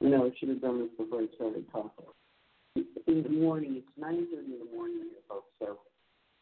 No, 0.02 0.26
I 0.26 0.32
should 0.40 0.50
have 0.50 0.62
done 0.62 0.80
this 0.80 0.90
before 0.98 1.22
I 1.22 1.28
started 1.36 1.66
talking. 1.72 2.06
In 3.08 3.24
the 3.24 3.30
morning, 3.30 3.76
it's 3.78 3.98
nine 3.98 4.28
thirty 4.32 4.54
in 4.54 4.60
the 4.60 4.76
morning 4.76 4.98
here, 4.98 5.22
folks. 5.28 5.52
So 5.60 5.80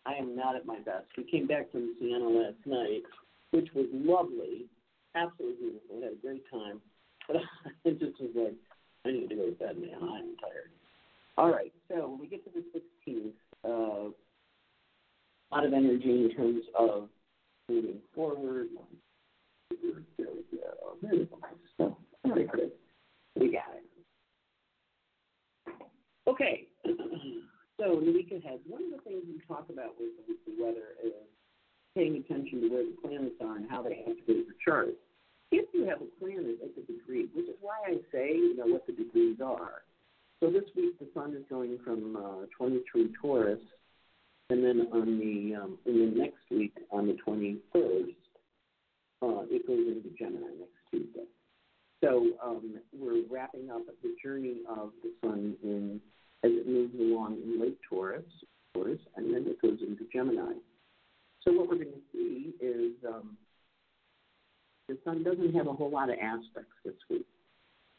I 0.08 0.14
am 0.14 0.36
not 0.36 0.56
at 0.56 0.66
my 0.66 0.80
best. 0.80 1.06
We 1.18 1.24
came 1.24 1.48
back 1.48 1.70
from 1.72 1.94
Siena 2.00 2.28
last 2.28 2.56
night, 2.66 3.04
which 3.52 3.68
was 3.76 3.88
lovely, 3.92 4.66
absolutely 5.16 5.58
beautiful. 5.58 5.98
We 5.98 6.04
had 6.04 6.14
a 6.14 6.16
great 6.16 6.44
time. 6.50 6.82
But 7.28 7.42
it 7.84 8.00
just 8.00 8.22
was 8.22 8.30
like, 8.36 8.54
I 9.06 9.12
need 9.12 9.28
to 9.28 9.36
go 9.36 9.46
to 9.48 9.52
bed 9.52 9.78
man. 9.78 9.96
I'm 9.96 10.38
tired. 10.40 10.72
All 11.38 11.52
right, 11.52 11.74
so 11.90 12.08
when 12.08 12.20
we 12.22 12.28
get 12.28 12.42
to 12.46 12.52
the 12.52 12.64
16th, 13.12 13.34
uh, 13.66 14.10
a 14.10 15.54
lot 15.54 15.66
of 15.66 15.74
energy 15.74 16.24
in 16.24 16.32
terms 16.34 16.64
of 16.80 17.10
moving 17.68 18.00
forward. 18.16 18.68
There 19.70 19.92
we 20.18 20.24
go. 20.24 20.32
There 21.02 21.12
we 21.12 21.26
go. 21.26 21.38
So, 21.78 21.98
very 22.26 22.48
good. 22.48 22.72
We 23.36 23.52
got 23.52 23.76
it. 23.76 23.84
Okay. 26.30 26.68
So 27.80 28.00
in 28.00 28.06
the 28.06 28.12
week 28.12 28.32
ahead, 28.32 28.60
one 28.68 28.84
of 28.86 28.90
the 28.90 28.98
things 29.04 29.22
we 29.28 29.40
talk 29.48 29.70
about 29.70 29.94
with, 30.00 30.10
the 30.28 30.64
weather 30.64 30.98
is 31.04 31.14
paying 31.96 32.18
attention 32.18 32.62
to 32.62 32.70
where 32.70 32.84
the 32.84 32.98
planets 33.02 33.36
are 33.40 33.58
and 33.58 33.70
how 33.70 33.84
they 33.84 34.04
activate 34.10 34.48
the 34.48 34.58
chart. 34.66 34.90
If 35.52 35.66
you 35.74 35.86
have 35.86 36.02
a 36.02 36.10
planet 36.20 36.58
at 36.64 36.76
the 36.76 36.82
degree, 36.82 37.28
which 37.36 37.48
is 37.48 37.56
why 37.62 37.78
I 37.86 37.98
say, 38.12 38.34
you 38.34 38.58
know, 38.58 38.66
what 38.66 38.88
the 38.88 38.94
degrees 38.94 39.38
are. 39.46 39.84
So 40.40 40.50
this 40.50 40.66
week 40.76 40.98
the 41.00 41.08
sun 41.14 41.36
is 41.36 41.44
going 41.50 41.78
from 41.84 42.16
uh, 42.16 42.46
23 42.58 43.14
Taurus, 43.22 43.60
and 44.50 44.64
then 44.64 44.88
on 44.92 45.20
the 45.20 45.56
um, 45.56 45.78
in 45.86 46.00
the 46.00 46.20
next 46.20 46.50
week 46.50 46.74
on 46.92 47.08
the 47.08 47.18
21st, 47.26 48.16
uh, 49.22 49.46
it 49.50 49.68
goes 49.68 49.88
into 49.88 50.10
Gemini 50.18 50.48
next 50.60 50.82
Tuesday. 50.92 51.26
So 52.04 52.28
um, 52.44 52.80
we're 52.94 53.24
wrapping 53.30 53.70
up 53.70 53.82
the 54.02 54.16
journey 54.24 54.58
of 54.70 54.92
the 55.04 55.12
sun 55.22 55.56
in 55.64 56.02
as 56.44 56.52
it 56.52 56.68
moves 56.68 56.94
along 57.00 57.38
in 57.44 57.60
late 57.60 57.78
Taurus, 57.90 58.26
Taurus, 58.74 59.00
and 59.16 59.34
then 59.34 59.46
it 59.48 59.62
goes 59.62 59.80
into 59.82 60.06
Gemini. 60.14 60.54
So 61.42 61.52
what 61.54 61.68
we're 61.68 61.84
going 61.84 61.94
to 61.94 62.12
see 62.14 62.54
is 62.64 62.94
um, 63.08 63.38
the 64.88 64.97
sun 65.08 65.24
doesn't 65.24 65.56
have 65.56 65.68
a 65.68 65.74
whole 65.74 65.90
lot 65.90 66.10
of 66.10 66.18
aspects 66.22 66.74
this 66.84 66.96
week, 67.10 67.26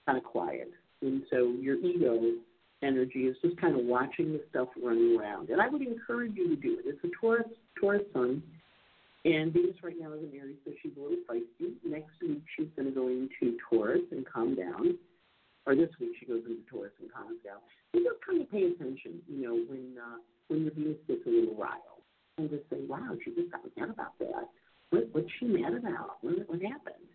kind 0.06 0.18
of 0.18 0.24
quiet, 0.24 0.70
and 1.02 1.22
so 1.30 1.54
your 1.60 1.76
ego 1.76 2.20
energy 2.82 3.20
is 3.20 3.36
just 3.42 3.60
kind 3.60 3.78
of 3.78 3.84
watching 3.86 4.32
the 4.32 4.42
stuff 4.50 4.68
running 4.80 5.18
around. 5.18 5.48
And 5.50 5.60
I 5.60 5.68
would 5.68 5.82
encourage 5.82 6.34
you 6.36 6.48
to 6.48 6.56
do 6.56 6.78
it. 6.78 6.84
It's 6.86 7.02
a 7.04 7.08
Taurus 7.20 7.48
Taurus 7.80 8.02
sun, 8.12 8.42
and 9.24 9.52
Venus 9.52 9.76
right 9.82 9.96
now 9.98 10.12
is 10.12 10.20
in 10.22 10.38
Aries, 10.38 10.56
so 10.64 10.72
she's 10.82 10.92
a 10.96 11.00
little 11.00 11.18
feisty. 11.28 11.72
Next 11.84 12.12
week 12.20 12.42
she's 12.56 12.68
going 12.76 12.86
to 12.86 12.94
go 12.94 13.08
into 13.08 13.56
Taurus 13.70 14.02
and 14.12 14.26
calm 14.26 14.54
down 14.54 14.98
or 15.68 15.76
this 15.76 15.92
week 16.00 16.16
she 16.18 16.24
goes 16.24 16.40
into 16.48 16.64
Taurus 16.64 16.96
and 16.98 17.12
calms 17.12 17.36
down. 17.44 17.60
You 17.92 18.00
just 18.00 18.24
kind 18.24 18.40
of 18.40 18.50
pay 18.50 18.64
attention, 18.72 19.20
you 19.28 19.44
know, 19.44 19.54
when 19.68 20.00
uh, 20.00 20.16
when 20.48 20.64
your 20.64 20.72
Venus 20.72 20.96
gets 21.06 21.20
a 21.26 21.28
little 21.28 21.54
riled, 21.54 22.00
and 22.40 22.48
just 22.48 22.64
say, 22.72 22.80
"Wow, 22.88 23.12
she 23.20 23.36
just 23.36 23.52
got 23.52 23.60
mad 23.76 23.92
about 23.92 24.16
that. 24.18 24.48
What 24.90 25.08
what's 25.12 25.28
she 25.38 25.46
mad 25.46 25.74
about? 25.74 26.18
What 26.22 26.48
what 26.48 26.62
happened?" 26.62 27.08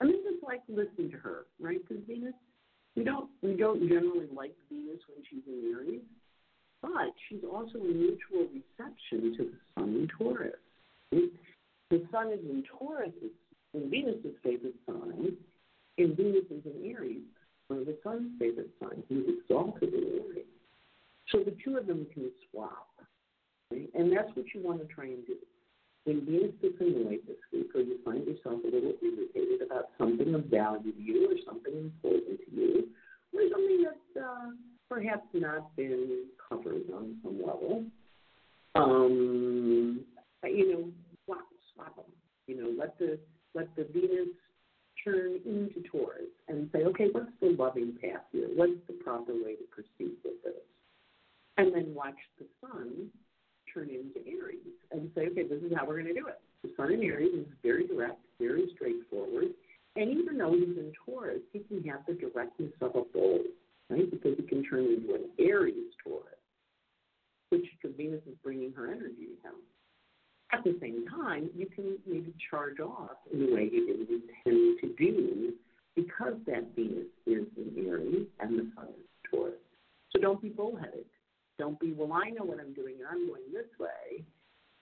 I 0.00 0.04
mean, 0.04 0.22
just 0.24 0.44
like 0.44 0.60
listen 0.68 1.10
to 1.10 1.16
her, 1.18 1.46
right? 1.60 1.80
Because 1.86 2.02
Venus, 2.06 2.34
we 2.96 3.04
don't 3.04 3.30
we 3.42 3.56
don't 3.56 3.88
generally 3.88 4.28
like 4.34 4.54
Venus 4.68 5.00
when 5.08 5.24
she's 5.30 5.42
in 5.46 5.74
Aries, 5.74 6.02
but 6.82 7.14
she's 7.28 7.44
also 7.44 7.78
a 7.78 7.84
mutual 7.84 8.48
reception 8.52 9.36
to 9.36 9.44
the 9.44 9.58
Sun 9.74 9.88
in 9.94 10.08
Taurus. 10.18 10.54
The 11.10 12.06
Sun 12.10 12.32
is 12.32 12.40
in 12.40 12.64
Taurus, 12.78 13.12
in 13.74 13.90
Venus's 13.90 14.36
favorite 14.42 14.74
sign, 14.86 15.36
and 15.98 16.16
Venus 16.16 16.44
is 16.50 16.64
in 16.64 16.90
Aries 16.90 17.22
one 17.68 17.80
of 17.80 17.86
the 17.86 17.96
sun's 18.02 18.30
favorite 18.38 18.70
signs. 18.80 19.04
He's 19.08 19.24
exalted 19.40 19.94
in 19.94 20.20
Aries. 20.20 20.44
So 21.30 21.38
the 21.38 21.56
two 21.64 21.76
of 21.76 21.86
them 21.86 22.06
can 22.12 22.30
swap. 22.50 22.88
Right? 23.70 23.88
And 23.94 24.12
that's 24.12 24.28
what 24.34 24.46
you 24.54 24.62
want 24.62 24.86
to 24.86 24.94
try 24.94 25.06
and 25.06 25.26
do. 25.26 25.36
When 26.04 26.26
Venus 26.26 26.52
gets 26.60 26.74
annoyed 26.80 27.20
this 27.26 27.36
week, 27.52 27.70
or 27.74 27.80
you 27.80 27.98
find 28.04 28.26
yourself 28.26 28.60
a 28.62 28.66
little 28.66 28.92
irritated 29.02 29.62
about 29.64 29.88
something 29.96 30.34
of 30.34 30.44
value 30.46 30.92
to 30.92 31.00
you 31.00 31.30
or 31.30 31.36
something 31.46 31.72
important 31.72 32.40
to 32.44 32.54
you, 32.54 32.88
or 33.32 33.40
something 33.50 33.84
that's 33.84 34.24
uh, 34.24 34.50
perhaps 34.88 35.26
not 35.32 35.74
been 35.76 36.24
covered 36.46 36.82
on 36.94 37.16
some 37.22 37.38
level. 37.38 37.84
Um, 38.74 40.04
you 40.44 40.72
know, 40.72 40.90
swap, 41.24 41.46
swap 41.72 41.96
them. 41.96 42.04
You 42.46 42.62
know, 42.62 42.70
let 42.78 42.98
the 42.98 43.18
let 43.54 43.74
the 43.76 43.86
Venus 43.92 44.28
turn 45.04 45.38
into 45.46 45.82
Taurus 45.90 46.32
and 46.48 46.68
say, 46.72 46.80
okay, 46.80 47.06
what's 47.12 47.30
the 47.40 47.56
loving 47.58 47.96
path 48.00 48.22
here? 48.32 48.48
What's 48.54 48.72
the 48.86 48.94
proper 48.94 49.32
way 49.32 49.54
to 49.56 49.64
proceed 49.70 50.16
with 50.24 50.42
this? 50.42 50.54
And 51.56 51.74
then 51.74 51.94
watch 51.94 52.18
the 52.38 52.46
Sun 52.60 53.10
turn 53.74 53.90
into 53.90 54.26
Aries 54.26 54.58
and 54.92 55.10
say, 55.14 55.26
okay, 55.28 55.42
this 55.42 55.62
is 55.62 55.72
how 55.76 55.84
we're 55.84 56.00
going 56.00 56.14
to 56.14 56.14
do 56.14 56.28
it. 56.28 56.40
The 56.62 56.70
Sun 56.76 56.92
in 56.92 57.02
Aries 57.02 57.34
is 57.34 57.46
very 57.62 57.86
direct, 57.86 58.20
very 58.40 58.70
straightforward. 58.74 59.48
And 59.96 60.10
even 60.10 60.38
though 60.38 60.52
he's 60.52 60.78
in 60.78 60.92
Taurus, 61.04 61.42
he 61.52 61.60
can 61.60 61.82
have 61.84 62.00
the 62.06 62.14
directness 62.14 62.72
of 62.80 62.96
a 62.96 63.02
bull, 63.12 63.40
right? 63.90 64.10
Because 64.10 64.36
he 64.36 64.42
can 64.42 64.64
turn 64.64 64.84
into 64.84 65.14
an 65.14 65.30
Aries 65.38 65.92
Taurus, 66.02 66.40
which 67.50 67.66
Venus 67.96 68.22
is 68.26 68.34
bringing 68.42 68.72
her 68.72 68.86
energy 68.86 69.26
to 69.26 69.48
him. 69.48 69.54
At 70.52 70.64
the 70.64 70.76
same 70.80 71.04
time, 71.08 71.50
you 71.54 71.66
can 71.66 71.98
maybe 72.06 72.32
charge 72.50 72.80
off 72.80 73.18
in 73.32 73.42
a 73.42 73.54
way 73.54 73.68
you 73.72 73.86
didn't 73.86 74.08
intend 74.08 74.80
to 74.80 74.94
do 74.98 75.52
because 75.96 76.34
that 76.46 76.74
Venus 76.74 77.06
is 77.26 77.46
in 77.56 77.86
Aries 77.86 78.26
and 78.40 78.58
the 78.58 78.70
Sun 78.74 78.88
is 78.88 79.06
Taurus. 79.30 79.54
So 80.12 80.20
don't 80.20 80.40
be 80.40 80.48
bullheaded. 80.48 81.04
Don't 81.58 81.78
be, 81.78 81.92
well, 81.92 82.12
I 82.12 82.30
know 82.30 82.44
what 82.44 82.58
I'm 82.58 82.74
doing 82.74 82.96
and 82.98 83.06
I'm 83.06 83.28
going 83.28 83.42
this 83.52 83.70
way. 83.78 84.24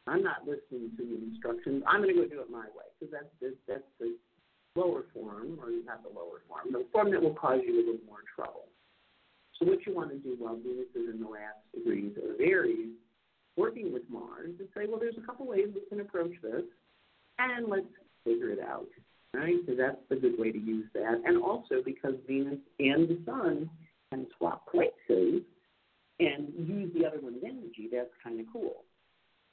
I'm 0.07 0.23
not 0.23 0.47
listening 0.47 0.91
to 0.97 1.03
the 1.05 1.19
instructions. 1.31 1.83
I'm 1.87 2.03
going 2.03 2.15
to 2.15 2.23
go 2.23 2.29
do 2.29 2.41
it 2.41 2.51
my 2.51 2.67
way 2.75 2.89
because 2.99 3.13
that's 3.13 3.33
the, 3.41 3.55
that's 3.69 3.87
the 4.01 4.17
lower 4.75 5.05
form, 5.13 5.59
or 5.61 5.71
not 5.85 6.03
the 6.03 6.09
lower 6.09 6.43
form, 6.49 6.73
the 6.73 6.85
form 6.93 7.11
that 7.13 7.23
will 7.23 7.35
cause 7.35 7.61
you 7.65 7.75
a 7.75 7.79
little 7.79 8.07
more 8.07 8.25
trouble. 8.35 8.67
So 9.59 9.67
what 9.67 9.87
you 9.87 9.95
want 9.95 10.11
to 10.11 10.19
do 10.19 10.35
while 10.39 10.57
Venus 10.57 10.89
is 10.95 11.13
in 11.13 11.21
the 11.21 11.29
last 11.29 11.61
degrees 11.75 12.17
of 12.17 12.41
Aries, 12.41 12.97
working 13.57 13.93
with 13.93 14.03
Mars, 14.09 14.51
is 14.59 14.67
say, 14.75 14.87
well, 14.89 14.99
there's 14.99 15.19
a 15.23 15.27
couple 15.27 15.47
ways 15.47 15.69
we 15.75 15.83
can 15.89 16.01
approach 16.01 16.33
this, 16.43 16.65
and 17.39 17.69
let's 17.69 17.87
figure 18.25 18.49
it 18.51 18.61
out, 18.61 18.89
right? 19.35 19.57
So 19.67 19.75
that's 19.77 20.01
a 20.11 20.17
good 20.17 20.39
way 20.39 20.51
to 20.51 20.59
use 20.59 20.87
that. 20.95 21.21
And 21.25 21.43
also 21.43 21.77
because 21.85 22.15
Venus 22.27 22.59
and 22.79 23.09
the 23.09 23.19
Sun 23.27 23.71
can 24.11 24.27
swap 24.39 24.67
places 24.71 25.43
and 26.27 26.53
use 26.69 26.91
the 26.95 27.07
other 27.07 27.21
one's 27.21 27.43
energy, 27.45 27.89
that's 27.93 28.11
kind 28.23 28.41
of 28.41 28.47
cool. 28.53 28.85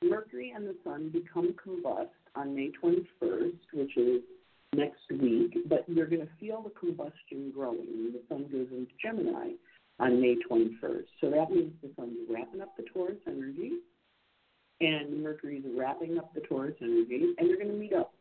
Mercury 0.04 0.54
and 0.56 0.66
the 0.66 0.76
Sun 0.84 1.10
become 1.10 1.54
combust 1.66 2.08
on 2.36 2.56
May 2.56 2.72
21st, 2.82 3.58
which 3.74 3.98
is 3.98 4.22
next 4.76 5.02
week, 5.12 5.58
but 5.68 5.84
you're 5.88 6.08
going 6.08 6.22
to 6.22 6.30
feel 6.40 6.62
the 6.62 6.70
combustion 6.80 7.52
growing 7.54 8.14
the 8.14 8.22
Sun 8.30 8.44
goes 8.52 8.68
into 8.72 8.92
Gemini 9.02 9.52
on 10.00 10.22
May 10.22 10.36
21st. 10.50 11.06
So 11.22 11.30
that 11.30 11.52
means 11.52 11.74
the 11.82 11.90
Sun's 11.96 12.18
wrapping 12.30 12.62
up 12.62 12.76
the 12.78 12.84
Taurus 12.94 13.18
energy, 13.28 13.72
and 14.82 15.24
Mercury's 15.24 15.66
wrapping 15.76 16.18
up 16.18 16.34
the 16.34 16.42
Taurus 16.42 16.76
energy, 16.82 17.34
and 17.38 17.50
they're 17.50 17.58
going 17.58 17.70
to 17.70 17.74
meet 17.74 17.94
up. 17.94 18.14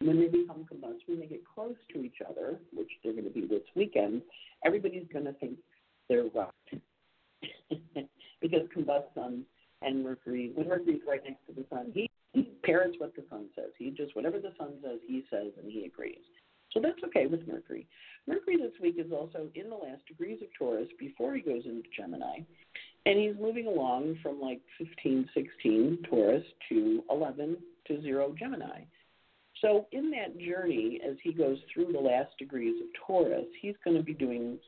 When 0.00 0.20
they 0.20 0.26
become 0.26 0.66
combust, 0.70 1.00
when 1.06 1.20
they 1.20 1.26
get 1.26 1.42
close 1.54 1.76
to 1.94 2.04
each 2.04 2.18
other, 2.28 2.58
which 2.74 2.90
they're 3.02 3.14
going 3.14 3.24
to 3.24 3.30
be 3.30 3.46
this 3.46 3.62
weekend, 3.74 4.20
everybody's 4.64 5.06
going 5.10 5.24
to 5.24 5.32
think 5.34 5.58
they're 6.08 6.24
right. 6.34 6.50
because 8.42 8.60
combust 8.76 9.14
Sun 9.14 9.42
and 9.82 10.04
Mercury, 10.04 10.52
when 10.54 10.68
Mercury's 10.68 11.00
right 11.08 11.22
next 11.24 11.46
to 11.46 11.54
the 11.54 11.64
Sun, 11.70 11.92
he 11.94 12.10
he 12.36 12.50
parrots 12.64 12.96
what 12.98 13.16
the 13.16 13.24
sun 13.30 13.46
says. 13.56 13.70
He 13.78 13.90
just 13.90 14.14
whatever 14.14 14.38
the 14.38 14.52
sun 14.58 14.74
says, 14.82 14.98
he 15.06 15.24
says, 15.30 15.52
and 15.60 15.72
he 15.72 15.86
agrees. 15.86 16.20
So 16.72 16.80
that's 16.80 17.02
okay 17.06 17.26
with 17.26 17.48
Mercury. 17.48 17.86
Mercury 18.26 18.58
this 18.58 18.78
week 18.82 18.96
is 18.98 19.10
also 19.10 19.48
in 19.54 19.70
the 19.70 19.76
last 19.76 20.04
degrees 20.06 20.40
of 20.42 20.48
Taurus 20.58 20.88
before 20.98 21.34
he 21.34 21.40
goes 21.40 21.62
into 21.64 21.88
Gemini, 21.96 22.40
and 23.06 23.18
he's 23.18 23.40
moving 23.40 23.66
along 23.66 24.18
from 24.22 24.40
like 24.40 24.60
15, 24.76 25.30
16 25.32 25.98
Taurus 26.10 26.44
to 26.68 27.02
11 27.10 27.56
to 27.86 28.02
0 28.02 28.34
Gemini. 28.38 28.82
So 29.62 29.86
in 29.92 30.10
that 30.10 30.38
journey, 30.38 31.00
as 31.08 31.16
he 31.22 31.32
goes 31.32 31.56
through 31.72 31.92
the 31.92 31.98
last 31.98 32.36
degrees 32.38 32.74
of 32.82 32.88
Taurus, 33.06 33.46
he's 33.62 33.76
going 33.82 33.96
to 33.96 34.02
be 34.02 34.12
doing 34.12 34.58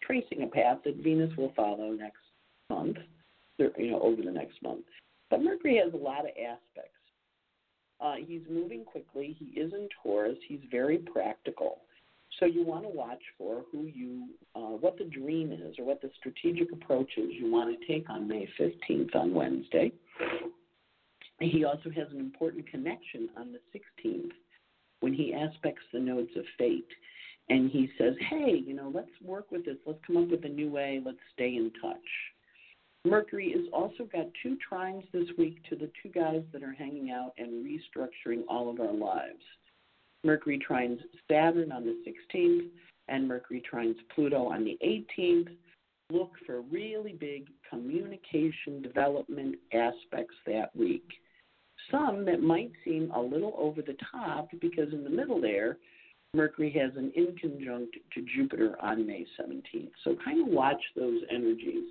tracing 0.00 0.44
a 0.44 0.46
path 0.46 0.78
that 0.84 0.96
Venus 0.96 1.36
will 1.36 1.52
follow 1.56 1.90
next 1.90 2.22
month, 2.70 2.98
you 3.58 3.90
know, 3.90 4.00
over 4.00 4.22
the 4.22 4.30
next 4.30 4.62
month. 4.62 4.84
But 5.28 5.42
Mercury 5.42 5.80
has 5.82 5.92
a 5.92 5.96
lot 5.96 6.20
of 6.20 6.30
aspects. 6.30 6.98
Uh, 8.00 8.14
he's 8.26 8.42
moving 8.48 8.84
quickly. 8.84 9.36
He 9.38 9.60
is 9.60 9.72
in 9.72 9.88
Taurus. 10.02 10.38
He's 10.46 10.60
very 10.70 10.98
practical. 10.98 11.78
So 12.38 12.46
you 12.46 12.64
want 12.64 12.84
to 12.84 12.88
watch 12.88 13.22
for 13.36 13.64
who 13.72 13.82
you, 13.82 14.28
uh, 14.54 14.76
what 14.76 14.98
the 14.98 15.04
dream 15.04 15.52
is, 15.52 15.76
or 15.78 15.84
what 15.84 16.00
the 16.00 16.07
strategic 16.18 16.72
approaches 16.72 17.30
you 17.30 17.50
want 17.50 17.78
to 17.78 17.86
take 17.86 18.08
on 18.10 18.28
May 18.28 18.48
15th 18.58 19.14
on 19.14 19.34
Wednesday. 19.34 19.92
He 21.40 21.64
also 21.64 21.90
has 21.90 22.08
an 22.12 22.18
important 22.18 22.68
connection 22.68 23.28
on 23.36 23.52
the 23.52 23.60
16th 23.78 24.32
when 25.00 25.14
he 25.14 25.32
aspects 25.32 25.82
the 25.92 26.00
nodes 26.00 26.30
of 26.36 26.44
fate. 26.56 26.88
And 27.48 27.70
he 27.70 27.88
says, 27.96 28.14
hey, 28.28 28.62
you 28.66 28.74
know, 28.74 28.90
let's 28.92 29.08
work 29.24 29.50
with 29.50 29.64
this. 29.64 29.76
Let's 29.86 30.00
come 30.06 30.18
up 30.18 30.28
with 30.28 30.44
a 30.44 30.48
new 30.48 30.70
way. 30.70 31.00
Let's 31.04 31.18
stay 31.32 31.54
in 31.56 31.72
touch. 31.80 31.96
Mercury 33.04 33.52
has 33.52 33.64
also 33.72 34.04
got 34.12 34.26
two 34.42 34.58
trines 34.70 35.04
this 35.12 35.28
week 35.38 35.62
to 35.70 35.76
the 35.76 35.90
two 36.02 36.10
guys 36.10 36.42
that 36.52 36.62
are 36.62 36.72
hanging 36.72 37.10
out 37.10 37.32
and 37.38 37.64
restructuring 37.64 38.42
all 38.48 38.68
of 38.68 38.80
our 38.80 38.92
lives. 38.92 39.42
Mercury 40.24 40.58
trines 40.68 40.98
Saturn 41.30 41.72
on 41.72 41.84
the 41.84 41.96
16th, 42.06 42.68
and 43.06 43.26
Mercury 43.26 43.62
trines 43.72 43.96
Pluto 44.14 44.46
on 44.46 44.64
the 44.64 44.76
18th. 44.84 45.48
Look 46.10 46.32
for 46.46 46.62
really 46.62 47.12
big 47.12 47.48
communication 47.68 48.80
development 48.82 49.56
aspects 49.74 50.34
that 50.46 50.74
week. 50.74 51.06
Some 51.90 52.24
that 52.24 52.40
might 52.40 52.72
seem 52.82 53.10
a 53.14 53.20
little 53.20 53.54
over 53.58 53.82
the 53.82 53.96
top 54.10 54.48
because 54.58 54.90
in 54.94 55.04
the 55.04 55.10
middle 55.10 55.38
there, 55.38 55.76
Mercury 56.32 56.70
has 56.78 56.92
an 56.96 57.12
inconjunct 57.14 57.92
to 58.14 58.24
Jupiter 58.34 58.76
on 58.80 59.06
May 59.06 59.26
17th. 59.38 59.90
So 60.02 60.16
kind 60.24 60.40
of 60.40 60.46
watch 60.46 60.80
those 60.96 61.20
energies 61.30 61.84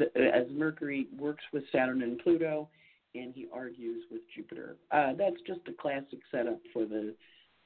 as 0.00 0.46
Mercury 0.50 1.06
works 1.16 1.44
with 1.52 1.62
Saturn 1.70 2.02
and 2.02 2.18
Pluto, 2.18 2.68
and 3.14 3.32
he 3.32 3.46
argues 3.52 4.02
with 4.10 4.22
Jupiter. 4.34 4.74
Uh, 4.90 5.12
that's 5.16 5.40
just 5.46 5.60
a 5.68 5.72
classic 5.80 6.18
setup 6.32 6.58
for 6.72 6.84
the 6.84 7.14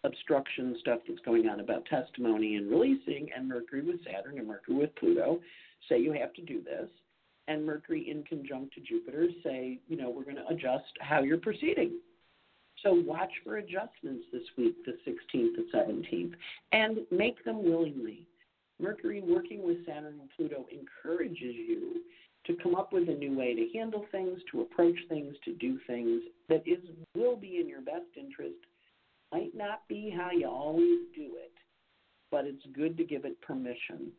obstruction 0.04 0.76
stuff 0.80 1.00
that's 1.08 1.20
going 1.20 1.48
on 1.48 1.60
about 1.60 1.86
testimony 1.86 2.56
and 2.56 2.70
releasing, 2.70 3.28
and 3.34 3.48
Mercury 3.48 3.82
with 3.82 4.04
Saturn 4.04 4.38
and 4.38 4.46
Mercury 4.46 4.76
with 4.76 4.94
Pluto 4.96 5.40
say 5.88 5.98
you 5.98 6.12
have 6.12 6.32
to 6.34 6.42
do 6.42 6.62
this, 6.62 6.88
and 7.48 7.64
Mercury 7.64 8.10
in 8.10 8.22
conjunct 8.24 8.74
to 8.74 8.80
Jupiter 8.80 9.28
say, 9.42 9.80
you 9.88 9.96
know, 9.96 10.10
we're 10.10 10.24
going 10.24 10.36
to 10.36 10.46
adjust 10.48 10.92
how 11.00 11.22
you're 11.22 11.38
proceeding. 11.38 11.98
So 12.82 12.94
watch 12.94 13.32
for 13.44 13.56
adjustments 13.56 14.24
this 14.32 14.42
week, 14.56 14.76
the 14.86 14.92
16th 15.06 15.56
and 15.56 16.04
17th, 16.06 16.32
and 16.72 16.98
make 17.10 17.44
them 17.44 17.62
willingly. 17.62 18.26
Mercury 18.80 19.20
working 19.20 19.62
with 19.62 19.84
Saturn 19.84 20.18
and 20.20 20.30
Pluto 20.36 20.66
encourages 20.72 21.54
you 21.54 22.00
to 22.46 22.56
come 22.62 22.74
up 22.74 22.92
with 22.92 23.08
a 23.08 23.14
new 23.14 23.36
way 23.36 23.54
to 23.54 23.78
handle 23.78 24.06
things, 24.10 24.38
to 24.50 24.62
approach 24.62 24.96
things, 25.08 25.34
to 25.44 25.52
do 25.54 25.78
things 25.86 26.22
that 26.48 26.62
is 26.66 26.78
will 27.14 27.36
be 27.36 27.58
in 27.60 27.68
your 27.68 27.82
best 27.82 28.06
interest. 28.16 28.56
Might 29.32 29.54
not 29.54 29.86
be 29.88 30.12
how 30.16 30.30
you 30.30 30.48
always 30.48 31.00
do 31.14 31.32
it, 31.36 31.52
but 32.30 32.46
it's 32.46 32.64
good 32.74 32.96
to 32.96 33.04
give 33.04 33.24
it 33.24 33.40
permission. 33.42 34.10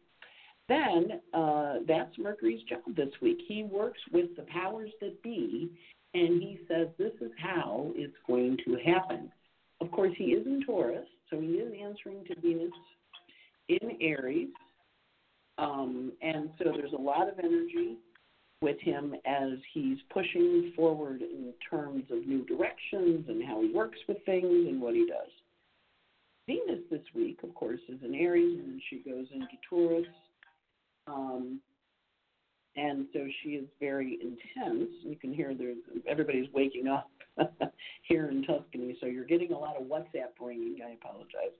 Then 0.71 1.19
uh, 1.33 1.73
that's 1.85 2.17
Mercury's 2.17 2.61
job 2.63 2.79
this 2.95 3.09
week. 3.21 3.39
He 3.45 3.63
works 3.63 3.99
with 4.13 4.33
the 4.37 4.43
powers 4.43 4.89
that 5.01 5.21
be, 5.21 5.69
and 6.13 6.41
he 6.41 6.59
says 6.65 6.87
this 6.97 7.11
is 7.19 7.31
how 7.37 7.91
it's 7.93 8.15
going 8.25 8.57
to 8.63 8.77
happen. 8.85 9.29
Of 9.81 9.91
course, 9.91 10.13
he 10.17 10.25
is 10.25 10.47
in 10.47 10.63
Taurus, 10.65 11.07
so 11.29 11.41
he 11.41 11.47
is 11.47 11.73
answering 11.77 12.23
to 12.25 12.39
Venus 12.39 12.71
in 13.67 13.97
Aries. 13.99 14.47
Um, 15.57 16.13
and 16.21 16.51
so 16.57 16.71
there's 16.73 16.93
a 16.93 17.01
lot 17.01 17.27
of 17.27 17.37
energy 17.39 17.97
with 18.61 18.79
him 18.79 19.13
as 19.25 19.59
he's 19.73 19.97
pushing 20.13 20.71
forward 20.73 21.21
in 21.21 21.51
terms 21.69 22.05
of 22.11 22.25
new 22.25 22.45
directions 22.45 23.25
and 23.27 23.43
how 23.45 23.61
he 23.61 23.73
works 23.73 23.99
with 24.07 24.23
things 24.25 24.45
and 24.45 24.81
what 24.81 24.93
he 24.93 25.05
does. 25.05 25.31
Venus 26.47 26.79
this 26.89 27.03
week, 27.13 27.39
of 27.43 27.53
course, 27.55 27.81
is 27.89 27.99
in 28.05 28.15
Aries 28.15 28.57
and 28.63 28.81
she 28.89 28.99
goes 28.99 29.25
into 29.33 29.47
Taurus. 29.69 30.07
Um, 31.11 31.59
and 32.77 33.07
so 33.11 33.27
she 33.43 33.49
is 33.49 33.65
very 33.79 34.17
intense. 34.21 34.89
You 35.03 35.17
can 35.19 35.33
hear 35.33 35.53
there's 35.53 35.77
everybody's 36.07 36.47
waking 36.53 36.87
up 36.87 37.09
here 38.03 38.29
in 38.29 38.43
Tuscany, 38.43 38.97
so 39.01 39.07
you're 39.07 39.25
getting 39.25 39.51
a 39.51 39.57
lot 39.57 39.75
of 39.75 39.87
WhatsApp 39.87 40.39
ringing. 40.39 40.77
I 40.85 40.93
apologize. 40.93 41.51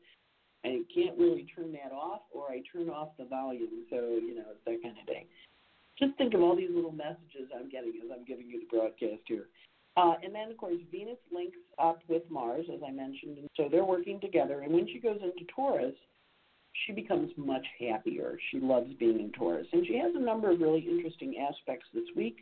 I 0.64 0.82
can't 0.94 1.18
really 1.18 1.48
turn 1.54 1.74
that 1.74 1.92
off, 1.92 2.22
or 2.32 2.50
I 2.50 2.62
turn 2.72 2.90
off 2.90 3.10
the 3.18 3.26
volume. 3.26 3.84
So 3.90 3.96
you 3.96 4.36
know, 4.36 4.46
it's 4.52 4.64
that 4.66 4.82
kind 4.82 4.98
of 4.98 5.06
thing 5.06 5.26
just 6.02 6.18
think 6.18 6.34
of 6.34 6.42
all 6.42 6.56
these 6.56 6.70
little 6.74 6.92
messages 6.92 7.54
I'm 7.56 7.70
getting 7.70 7.94
as 8.04 8.10
I'm 8.12 8.26
giving 8.26 8.50
you 8.50 8.62
the 8.62 8.78
broadcast 8.78 9.22
here. 9.26 9.48
Uh, 9.98 10.16
and 10.24 10.34
then, 10.34 10.50
of 10.50 10.58
course, 10.58 10.78
Venus 10.92 11.20
links 11.32 11.58
up 11.78 12.00
with 12.08 12.24
Mars, 12.30 12.66
as 12.74 12.80
I 12.86 12.92
mentioned, 12.92 13.38
and 13.38 13.50
so 13.56 13.68
they're 13.70 13.86
working 13.86 14.20
together. 14.20 14.62
And 14.62 14.74
when 14.74 14.88
she 14.88 15.00
goes 15.00 15.20
into 15.22 15.46
Taurus, 15.54 15.94
she 16.86 16.94
becomes 16.94 17.32
much 17.38 17.66
happier. 17.80 18.38
She 18.52 18.60
loves 18.60 18.94
being 19.00 19.20
in 19.20 19.32
Taurus. 19.32 19.68
And 19.72 19.86
she 19.86 19.98
has 19.98 20.14
a 20.16 20.20
number 20.20 20.52
of 20.52 20.60
really 20.60 20.80
interesting 20.80 21.36
aspects 21.38 21.86
this 21.94 22.08
week. 22.16 22.38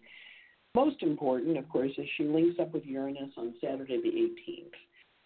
Most 0.76 1.02
important, 1.02 1.58
of 1.58 1.68
course, 1.70 1.92
is 1.98 2.08
she 2.16 2.24
links 2.24 2.60
up 2.60 2.74
with 2.74 2.86
Uranus 2.86 3.32
on 3.38 3.56
Saturday 3.60 4.00
the 4.02 4.52
18th. 4.52 4.78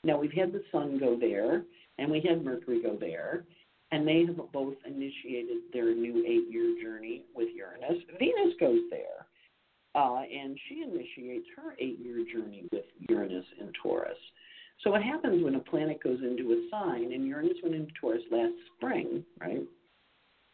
Now, 0.06 0.18
we've 0.18 0.34
had 0.34 0.52
the 0.52 0.64
Sun 0.72 1.00
go 1.00 1.18
there, 1.20 1.64
and 1.98 2.10
we 2.10 2.22
had 2.28 2.44
Mercury 2.44 2.82
go 2.82 2.98
there, 2.98 3.46
and 3.92 4.08
they 4.08 4.26
have 4.26 4.52
both 4.52 4.76
initiated 4.86 5.64
their 5.72 5.94
new 5.94 6.26
eight 6.26 6.52
year 6.52 6.76
journey 6.82 7.24
with 7.36 7.50
Uranus. 7.56 8.02
Venus 8.20 8.56
goes 8.60 8.82
there, 8.90 9.28
uh, 9.96 10.22
and 10.22 10.58
she 10.68 10.82
initiates 10.82 11.48
her 11.56 11.76
eight 11.80 12.00
year 12.00 12.26
journey 12.34 12.64
with 12.72 12.86
Uranus 13.10 13.46
in 13.60 13.72
Taurus. 13.82 14.18
So 14.84 14.92
what 14.92 15.02
happens 15.02 15.44
when 15.44 15.56
a 15.56 15.60
planet 15.60 16.04
goes 16.04 16.20
into 16.22 16.52
a 16.52 16.68
sign, 16.70 17.14
and 17.14 17.26
Uranus 17.26 17.58
went 17.64 17.76
into 17.76 17.94
Taurus 18.00 18.22
last 18.32 18.54
spring, 18.76 19.24
right? 19.40 19.64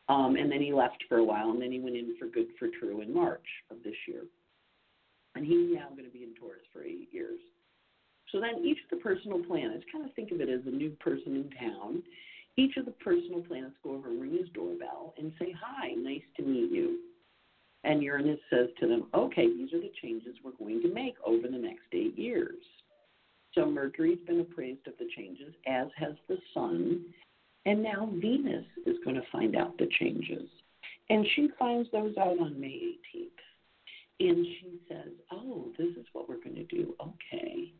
Um, 0.08 0.36
and 0.36 0.52
then 0.52 0.62
he 0.62 0.72
left 0.72 1.04
for 1.10 1.18
a 1.18 1.24
while, 1.24 1.50
and 1.50 1.62
then 1.62 1.72
he 1.72 1.80
went 1.80 1.96
in 1.96 2.16
for 2.18 2.28
good 2.28 2.48
for 2.58 2.68
true 2.80 3.02
in 3.02 3.14
March 3.14 3.46
of 3.72 3.78
this 3.84 3.96
year. 4.08 4.24
And 5.36 5.46
he's 5.46 5.74
now 5.74 5.90
going 5.90 6.06
to 6.06 6.12
be 6.12 6.24
in 6.24 6.36
Taurus 6.36 6.62
for 6.72 6.84
eight 6.84 7.10
years. 7.12 7.40
So 8.32 8.40
then 8.40 8.64
each 8.64 8.78
of 8.84 8.98
the 8.98 9.04
personal 9.04 9.44
planets, 9.44 9.84
kind 9.92 10.06
of 10.06 10.14
think 10.14 10.32
of 10.32 10.42
it 10.42 10.50
as 10.50 10.62
a 10.68 10.76
new 10.76 10.92
person 11.00 11.36
in 11.36 11.50
town. 11.58 12.04
Each 12.58 12.78
of 12.78 12.86
the 12.86 12.92
personal 12.92 13.42
planets 13.42 13.76
go 13.84 13.96
over 13.96 14.10
and 14.10 14.22
ring 14.22 14.38
his 14.38 14.50
doorbell 14.54 15.14
and 15.18 15.32
say, 15.40 15.56
Hi, 15.60 15.94
nice 15.98 16.22
to 16.38 16.44
meet 16.44 16.72
you. 16.72 17.00
And 17.84 18.04
Uranus 18.04 18.40
says 18.52 18.68
to 18.80 18.88
them, 18.88 19.08
Okay, 19.16 19.48
these 19.48 19.74
are 19.74 19.82
the 19.82 19.92
changes 20.02 20.36
we're 20.44 20.52
going 20.52 20.82
to 20.82 20.94
make 20.94 21.16
over 21.26 21.48
the 21.48 21.58
next 21.58 21.86
eight 21.94 22.18
years. 22.18 22.58
So 23.56 23.66
Mercury's 23.66 24.20
been 24.28 24.42
appraised 24.42 24.88
of 24.88 24.94
the 25.00 25.08
changes, 25.16 25.54
as 25.68 25.88
has 25.98 26.14
the 26.28 26.38
Sun. 26.54 27.06
And 27.66 27.84
now 27.84 28.10
Venus 28.22 28.66
is 28.86 28.98
going 29.04 29.16
to 29.16 29.24
find 29.32 29.56
out 29.56 29.78
the 29.78 29.88
changes. 30.00 30.50
And 31.10 31.26
she 31.36 31.50
finds 31.58 31.90
those 31.92 32.16
out 32.18 32.40
on 32.40 32.60
May 32.60 32.96
18th. 33.16 33.26
And 34.22 34.46
she 34.46 34.80
says, 34.88 35.12
Oh, 35.32 35.68
this 35.78 35.90
is 35.98 36.06
what 36.14 36.30
we're 36.30 36.44
going 36.44 36.56
to 36.56 36.64
do. 36.64 36.94
Okay. 37.02 37.72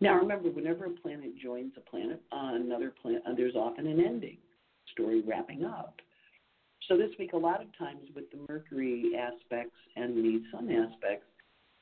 Now 0.00 0.16
remember, 0.16 0.50
whenever 0.50 0.86
a 0.86 0.90
planet 0.90 1.38
joins 1.42 1.72
a 1.76 1.80
planet, 1.80 2.20
uh, 2.32 2.54
another 2.54 2.92
planet, 3.00 3.22
uh, 3.26 3.34
there's 3.36 3.54
often 3.54 3.86
an 3.86 4.00
ending, 4.00 4.38
story 4.92 5.22
wrapping 5.22 5.64
up. 5.64 6.00
So 6.88 6.96
this 6.98 7.10
week, 7.18 7.32
a 7.32 7.38
lot 7.38 7.62
of 7.62 7.68
times 7.78 8.02
with 8.14 8.30
the 8.30 8.38
Mercury 8.48 9.12
aspects 9.18 9.76
and 9.96 10.16
the 10.16 10.42
Sun 10.52 10.70
aspects, 10.70 11.26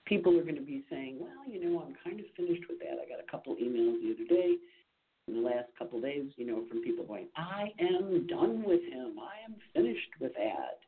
people 0.07 0.39
are 0.39 0.43
going 0.43 0.57
to 0.57 0.63
be 0.63 0.85
saying, 0.91 1.19
well, 1.21 1.49
you 1.49 1.63
know, 1.63 1.81
I'm 1.81 1.95
kind 2.05 2.21
of 2.21 2.27
finished 2.37 2.65
with 2.69 2.79
that. 2.81 2.99
I 3.03 3.09
got 3.09 3.23
a 3.23 3.31
couple 3.31 3.55
emails 3.57 4.01
the 4.03 4.15
other 4.15 4.29
day, 4.29 4.57
in 5.29 5.35
the 5.35 5.41
last 5.41 5.69
couple 5.79 5.99
of 5.99 6.05
days, 6.05 6.31
you 6.37 6.47
know, 6.47 6.65
from 6.69 6.83
people 6.83 7.05
going, 7.05 7.29
I 7.37 7.73
am 7.79 8.27
done 8.27 8.65
with 8.67 8.83
him. 8.83 9.17
I 9.21 9.45
am 9.45 9.55
finished 9.75 10.11
with 10.21 10.33
that. 10.35 10.81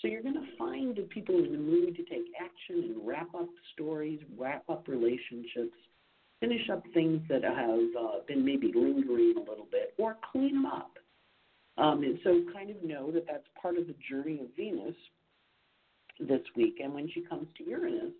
So 0.00 0.08
you're 0.08 0.22
going 0.22 0.34
to 0.34 0.56
find 0.58 0.98
people 1.10 1.36
in 1.36 1.52
the 1.52 1.58
mood 1.58 1.96
to 1.96 2.02
take 2.04 2.32
action 2.40 2.94
and 2.94 3.06
wrap 3.06 3.34
up 3.34 3.48
stories, 3.74 4.20
wrap 4.38 4.64
up 4.68 4.86
relationships, 4.88 5.76
finish 6.40 6.68
up 6.70 6.82
things 6.94 7.20
that 7.28 7.44
have 7.44 7.80
uh, 7.98 8.18
been 8.26 8.44
maybe 8.44 8.72
lingering 8.74 9.34
a 9.36 9.40
little 9.40 9.66
bit, 9.70 9.94
or 9.98 10.16
clean 10.32 10.54
them 10.54 10.66
up. 10.66 10.92
Um, 11.78 12.02
and 12.02 12.18
so 12.24 12.42
kind 12.52 12.70
of 12.70 12.82
know 12.82 13.10
that 13.12 13.26
that's 13.26 13.46
part 13.60 13.78
of 13.78 13.86
the 13.86 13.94
journey 14.08 14.40
of 14.40 14.46
Venus 14.56 14.94
this 16.18 16.42
week. 16.56 16.80
And 16.82 16.94
when 16.94 17.10
she 17.12 17.22
comes 17.22 17.46
to 17.58 17.64
Uranus, 17.64 18.12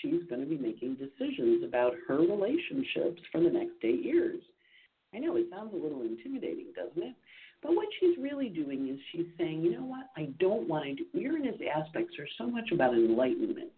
she's 0.00 0.22
going 0.28 0.40
to 0.40 0.46
be 0.46 0.58
making 0.58 0.96
decisions 0.96 1.64
about 1.64 1.94
her 2.06 2.18
relationships 2.18 3.20
for 3.32 3.40
the 3.40 3.50
next 3.50 3.74
eight 3.82 4.04
years. 4.04 4.40
I 5.14 5.18
know 5.18 5.36
it 5.36 5.46
sounds 5.50 5.72
a 5.74 5.76
little 5.76 6.02
intimidating, 6.02 6.72
doesn't 6.74 7.02
it? 7.02 7.14
But 7.62 7.74
what 7.74 7.88
she's 7.98 8.16
really 8.18 8.48
doing 8.48 8.88
is 8.88 8.98
she's 9.12 9.26
saying, 9.36 9.62
you 9.62 9.72
know 9.72 9.84
what, 9.84 10.06
I 10.16 10.28
don't 10.38 10.68
want 10.68 10.84
to 10.84 10.94
do. 10.94 11.04
Uranus 11.12 11.60
aspects 11.74 12.14
are 12.18 12.28
so 12.38 12.46
much 12.46 12.70
about 12.72 12.94
enlightenment. 12.94 13.72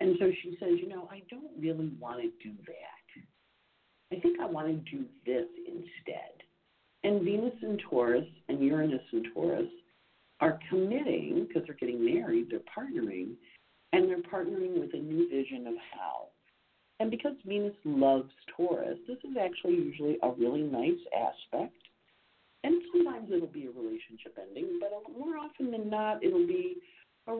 And 0.00 0.16
so 0.18 0.30
she 0.42 0.56
says, 0.58 0.70
you 0.80 0.88
know, 0.88 1.08
I 1.10 1.22
don't 1.30 1.50
really 1.60 1.92
want 2.00 2.22
to 2.22 2.28
do 2.42 2.54
that. 2.66 4.16
I 4.16 4.20
think 4.20 4.40
I 4.40 4.46
want 4.46 4.68
to 4.68 4.90
do 4.90 5.04
this 5.26 5.46
instead. 5.66 6.42
And 7.04 7.22
Venus 7.22 7.54
in 7.62 7.78
Taurus 7.90 8.26
and 8.48 8.60
Uranus 8.60 9.02
in 9.12 9.24
Taurus 9.34 9.68
are 10.40 10.58
committing, 10.68 11.46
because 11.46 11.66
they're 11.66 11.76
getting 11.76 12.04
married, 12.04 12.48
they're 12.50 12.60
partnering 12.60 13.34
and 13.92 14.08
they're 14.08 14.18
partnering 14.18 14.80
with 14.80 14.94
a 14.94 14.98
new 14.98 15.28
vision 15.28 15.66
of 15.66 15.74
how. 15.94 16.28
And 17.00 17.10
because 17.10 17.34
Venus 17.44 17.74
loves 17.84 18.30
Taurus, 18.56 18.98
this 19.08 19.18
is 19.18 19.36
actually 19.40 19.74
usually 19.74 20.18
a 20.22 20.30
really 20.30 20.62
nice 20.62 21.00
aspect. 21.16 21.76
And 22.64 22.80
sometimes 22.92 23.28
it'll 23.32 23.48
be 23.48 23.66
a 23.66 23.70
relationship 23.70 24.38
ending, 24.40 24.78
but 24.80 24.90
more 25.18 25.36
often 25.36 25.72
than 25.72 25.90
not, 25.90 26.22
it'll 26.22 26.46
be 26.46 26.76
a 27.26 27.34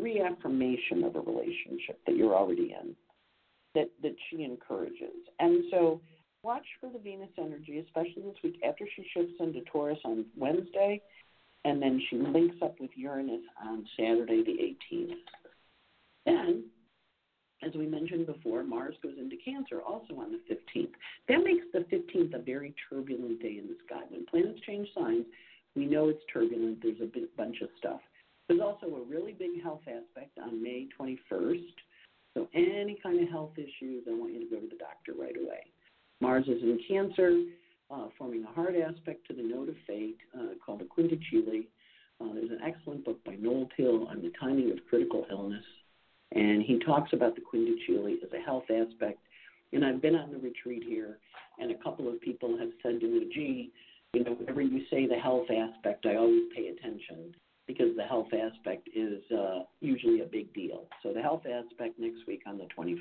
reaffirmation 0.00 1.04
of 1.04 1.16
a 1.16 1.20
relationship 1.20 2.00
that 2.06 2.16
you're 2.16 2.34
already 2.34 2.74
in, 2.80 2.96
that, 3.74 3.90
that 4.02 4.16
she 4.30 4.42
encourages. 4.42 5.14
And 5.38 5.64
so 5.70 6.00
watch 6.42 6.64
for 6.80 6.90
the 6.90 6.98
Venus 6.98 7.28
energy, 7.36 7.84
especially 7.86 8.22
this 8.22 8.36
week 8.42 8.58
after 8.66 8.86
she 8.96 9.06
shifts 9.12 9.34
into 9.38 9.60
Taurus 9.70 9.98
on 10.04 10.24
Wednesday, 10.36 11.02
and 11.64 11.82
then 11.82 12.00
she 12.08 12.16
links 12.16 12.56
up 12.62 12.76
with 12.80 12.90
Uranus 12.96 13.42
on 13.62 13.84
Saturday, 13.98 14.42
the 14.44 14.96
18th. 14.96 15.12
Then, 16.28 16.64
as 17.66 17.72
we 17.74 17.86
mentioned 17.86 18.26
before, 18.26 18.62
Mars 18.62 18.94
goes 19.02 19.14
into 19.18 19.36
Cancer 19.42 19.80
also 19.80 20.14
on 20.16 20.30
the 20.30 20.54
15th. 20.54 20.92
That 21.28 21.38
makes 21.42 21.64
the 21.72 21.80
15th 21.80 22.34
a 22.34 22.42
very 22.42 22.74
turbulent 22.88 23.40
day 23.40 23.58
in 23.58 23.66
the 23.66 23.76
sky. 23.86 24.02
When 24.10 24.26
planets 24.26 24.60
change 24.66 24.88
signs, 24.94 25.24
we 25.74 25.86
know 25.86 26.08
it's 26.08 26.22
turbulent. 26.32 26.82
There's 26.82 27.00
a 27.00 27.08
bunch 27.36 27.62
of 27.62 27.68
stuff. 27.78 28.00
There's 28.46 28.60
also 28.60 28.86
a 28.86 29.02
really 29.02 29.32
big 29.32 29.62
health 29.62 29.82
aspect 29.88 30.38
on 30.38 30.62
May 30.62 30.88
21st. 31.00 31.74
So, 32.34 32.46
any 32.54 32.98
kind 33.02 33.20
of 33.20 33.28
health 33.30 33.52
issues, 33.56 34.04
I 34.06 34.12
want 34.12 34.34
you 34.34 34.40
to 34.40 34.54
go 34.54 34.60
to 34.60 34.68
the 34.68 34.76
doctor 34.76 35.12
right 35.18 35.36
away. 35.36 35.64
Mars 36.20 36.44
is 36.46 36.62
in 36.62 36.78
Cancer, 36.86 37.42
uh, 37.90 38.08
forming 38.18 38.44
a 38.44 38.52
hard 38.52 38.76
aspect 38.76 39.26
to 39.28 39.34
the 39.34 39.42
node 39.42 39.70
of 39.70 39.76
fate 39.86 40.18
uh, 40.38 40.54
called 40.64 40.80
the 40.80 40.84
Quindecile. 40.84 41.66
Uh, 42.20 42.34
there's 42.34 42.50
an 42.50 42.60
excellent 42.64 43.04
book 43.04 43.22
by 43.24 43.34
Noel 43.36 43.68
Tyl 43.76 44.06
on 44.08 44.20
the 44.20 44.32
timing 44.38 44.70
of 44.70 44.78
critical 44.88 45.26
illness. 45.30 45.64
And 46.32 46.62
he 46.62 46.78
talks 46.80 47.12
about 47.12 47.34
the 47.34 47.40
Quindecile 47.40 48.12
as 48.22 48.32
a 48.32 48.44
health 48.44 48.64
aspect. 48.70 49.18
And 49.72 49.84
I've 49.84 50.02
been 50.02 50.14
on 50.14 50.32
the 50.32 50.38
retreat 50.38 50.82
here, 50.86 51.18
and 51.58 51.70
a 51.70 51.82
couple 51.82 52.08
of 52.08 52.20
people 52.20 52.56
have 52.58 52.70
said 52.82 53.00
to 53.00 53.06
me, 53.06 53.30
gee, 53.34 53.72
you 54.14 54.24
know, 54.24 54.32
whenever 54.32 54.62
you 54.62 54.84
say 54.90 55.06
the 55.06 55.16
health 55.16 55.46
aspect, 55.50 56.06
I 56.06 56.16
always 56.16 56.44
pay 56.54 56.68
attention 56.68 57.34
because 57.66 57.94
the 57.96 58.04
health 58.04 58.28
aspect 58.32 58.88
is 58.94 59.22
uh, 59.30 59.60
usually 59.80 60.22
a 60.22 60.24
big 60.24 60.52
deal. 60.54 60.86
So 61.02 61.12
the 61.12 61.20
health 61.20 61.42
aspect 61.46 61.98
next 61.98 62.26
week 62.26 62.42
on 62.46 62.56
the 62.56 62.66
21st. 62.76 62.96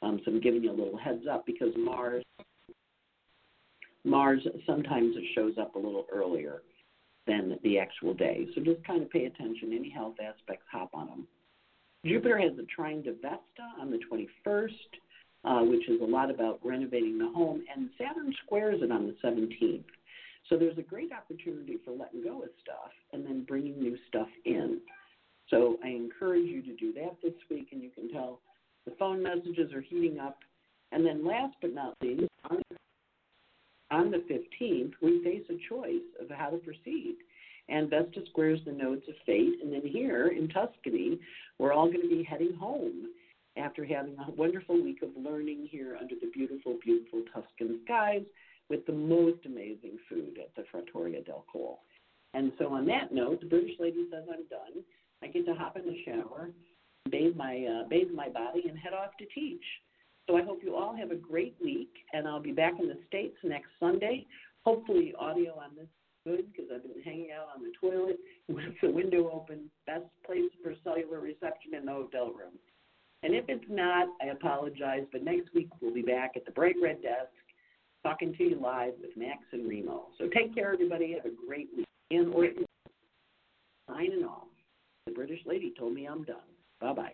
Um, 0.00 0.20
so 0.24 0.32
I'm 0.32 0.40
giving 0.40 0.64
you 0.64 0.70
a 0.70 0.72
little 0.72 0.96
heads 0.96 1.26
up 1.30 1.44
because 1.44 1.68
Mars, 1.76 2.24
Mars 4.04 4.40
sometimes 4.66 5.16
it 5.16 5.24
shows 5.34 5.54
up 5.60 5.74
a 5.74 5.78
little 5.78 6.06
earlier 6.10 6.62
than 7.26 7.58
the 7.62 7.78
actual 7.78 8.14
day. 8.14 8.46
So 8.54 8.62
just 8.62 8.84
kind 8.84 9.02
of 9.02 9.10
pay 9.10 9.26
attention. 9.26 9.72
Any 9.72 9.90
health 9.90 10.16
aspects, 10.20 10.64
hop 10.72 10.90
on 10.94 11.06
them. 11.06 11.28
Jupiter 12.04 12.38
has 12.38 12.52
a 12.58 12.64
trine 12.64 13.02
to 13.04 13.12
Vesta 13.14 13.80
on 13.80 13.90
the 13.90 14.00
21st, 14.10 14.68
uh, 15.44 15.64
which 15.64 15.88
is 15.88 16.00
a 16.00 16.04
lot 16.04 16.30
about 16.30 16.58
renovating 16.64 17.18
the 17.18 17.28
home, 17.28 17.62
and 17.74 17.90
Saturn 17.96 18.34
squares 18.44 18.80
it 18.82 18.90
on 18.90 19.06
the 19.06 19.14
17th. 19.24 19.84
So 20.48 20.58
there's 20.58 20.78
a 20.78 20.82
great 20.82 21.12
opportunity 21.12 21.78
for 21.84 21.92
letting 21.92 22.22
go 22.22 22.42
of 22.42 22.48
stuff 22.60 22.90
and 23.12 23.24
then 23.24 23.44
bringing 23.44 23.78
new 23.78 23.96
stuff 24.08 24.28
in. 24.44 24.80
So 25.48 25.78
I 25.84 25.88
encourage 25.88 26.46
you 26.46 26.62
to 26.62 26.74
do 26.76 26.92
that 26.94 27.16
this 27.22 27.34
week, 27.48 27.68
and 27.72 27.82
you 27.82 27.90
can 27.90 28.10
tell 28.10 28.40
the 28.84 28.92
phone 28.98 29.22
messages 29.22 29.72
are 29.72 29.80
heating 29.80 30.18
up. 30.18 30.38
And 30.90 31.06
then 31.06 31.24
last 31.24 31.54
but 31.60 31.72
not 31.72 31.94
least, 32.02 32.28
on, 32.50 32.60
on 33.92 34.10
the 34.10 34.18
15th, 34.18 34.92
we 35.00 35.22
face 35.22 35.44
a 35.48 35.68
choice 35.68 36.02
of 36.20 36.28
how 36.30 36.50
to 36.50 36.56
proceed 36.56 37.16
and 37.68 37.88
Vesta 37.88 38.20
squares 38.30 38.60
the 38.64 38.72
nodes 38.72 39.02
of 39.08 39.14
fate. 39.24 39.60
And 39.62 39.72
then 39.72 39.82
here 39.86 40.28
in 40.28 40.48
Tuscany, 40.48 41.18
we're 41.58 41.72
all 41.72 41.86
going 41.86 42.02
to 42.02 42.08
be 42.08 42.22
heading 42.22 42.54
home 42.54 43.08
after 43.56 43.84
having 43.84 44.16
a 44.18 44.30
wonderful 44.32 44.82
week 44.82 45.02
of 45.02 45.10
learning 45.16 45.68
here 45.70 45.96
under 46.00 46.14
the 46.20 46.30
beautiful, 46.32 46.78
beautiful 46.84 47.22
Tuscan 47.32 47.80
skies 47.84 48.22
with 48.68 48.84
the 48.86 48.92
most 48.92 49.44
amazing 49.44 49.98
food 50.08 50.38
at 50.40 50.54
the 50.56 50.62
Trattoria 50.70 51.22
del 51.22 51.44
Colle. 51.52 51.80
And 52.34 52.52
so 52.58 52.68
on 52.68 52.86
that 52.86 53.12
note, 53.12 53.40
the 53.40 53.46
British 53.46 53.78
lady 53.78 54.06
says 54.10 54.24
I'm 54.28 54.46
done. 54.48 54.82
I 55.22 55.26
get 55.26 55.44
to 55.46 55.54
hop 55.54 55.76
in 55.76 55.84
the 55.84 56.02
shower, 56.04 56.50
bathe 57.10 57.36
my 57.36 57.66
uh, 57.66 57.88
bathe 57.88 58.10
my 58.12 58.28
body, 58.28 58.64
and 58.68 58.78
head 58.78 58.94
off 58.94 59.16
to 59.18 59.26
teach. 59.34 59.62
So 60.28 60.36
I 60.36 60.42
hope 60.42 60.60
you 60.62 60.76
all 60.76 60.94
have 60.96 61.10
a 61.10 61.16
great 61.16 61.56
week, 61.62 61.92
and 62.12 62.26
I'll 62.28 62.40
be 62.40 62.52
back 62.52 62.74
in 62.80 62.88
the 62.88 62.98
States 63.08 63.36
next 63.42 63.68
Sunday. 63.80 64.26
Hopefully, 64.64 65.12
audio 65.18 65.54
on 65.58 65.74
this 65.74 65.84
is 65.84 65.90
good 66.24 66.52
because 66.52 66.70
I've 66.72 66.82
been 66.82 67.02
hanging 67.02 67.30
out 67.36 67.48
on 67.54 67.62
the 67.62 67.72
toilet 67.80 68.18
with 68.48 68.74
the 68.80 68.90
window 68.90 69.30
open. 69.32 69.70
Best 69.86 70.04
place 70.24 70.50
for 70.62 70.74
cellular 70.84 71.20
reception 71.20 71.74
in 71.76 71.86
the 71.86 71.92
hotel 71.92 72.26
room. 72.26 72.54
And 73.24 73.34
if 73.34 73.44
it's 73.48 73.64
not, 73.68 74.08
I 74.20 74.26
apologize, 74.26 75.04
but 75.12 75.22
next 75.22 75.54
week 75.54 75.68
we'll 75.80 75.94
be 75.94 76.02
back 76.02 76.32
at 76.36 76.44
the 76.44 76.50
bright 76.50 76.74
red 76.82 77.02
desk 77.02 77.30
talking 78.02 78.34
to 78.36 78.42
you 78.42 78.60
live 78.60 78.94
with 79.00 79.16
Max 79.16 79.42
and 79.52 79.68
Remo. 79.68 80.08
So 80.18 80.28
take 80.28 80.54
care, 80.54 80.72
everybody. 80.72 81.12
Have 81.12 81.26
a 81.26 81.46
great 81.46 81.68
week. 81.76 81.86
And 82.10 82.34
or 82.34 82.46
signing 83.88 84.24
off. 84.24 84.48
The 85.06 85.12
British 85.12 85.40
lady 85.46 85.72
told 85.78 85.94
me 85.94 86.06
I'm 86.06 86.24
done. 86.24 86.36
Bye 86.80 86.92
bye. 86.92 87.12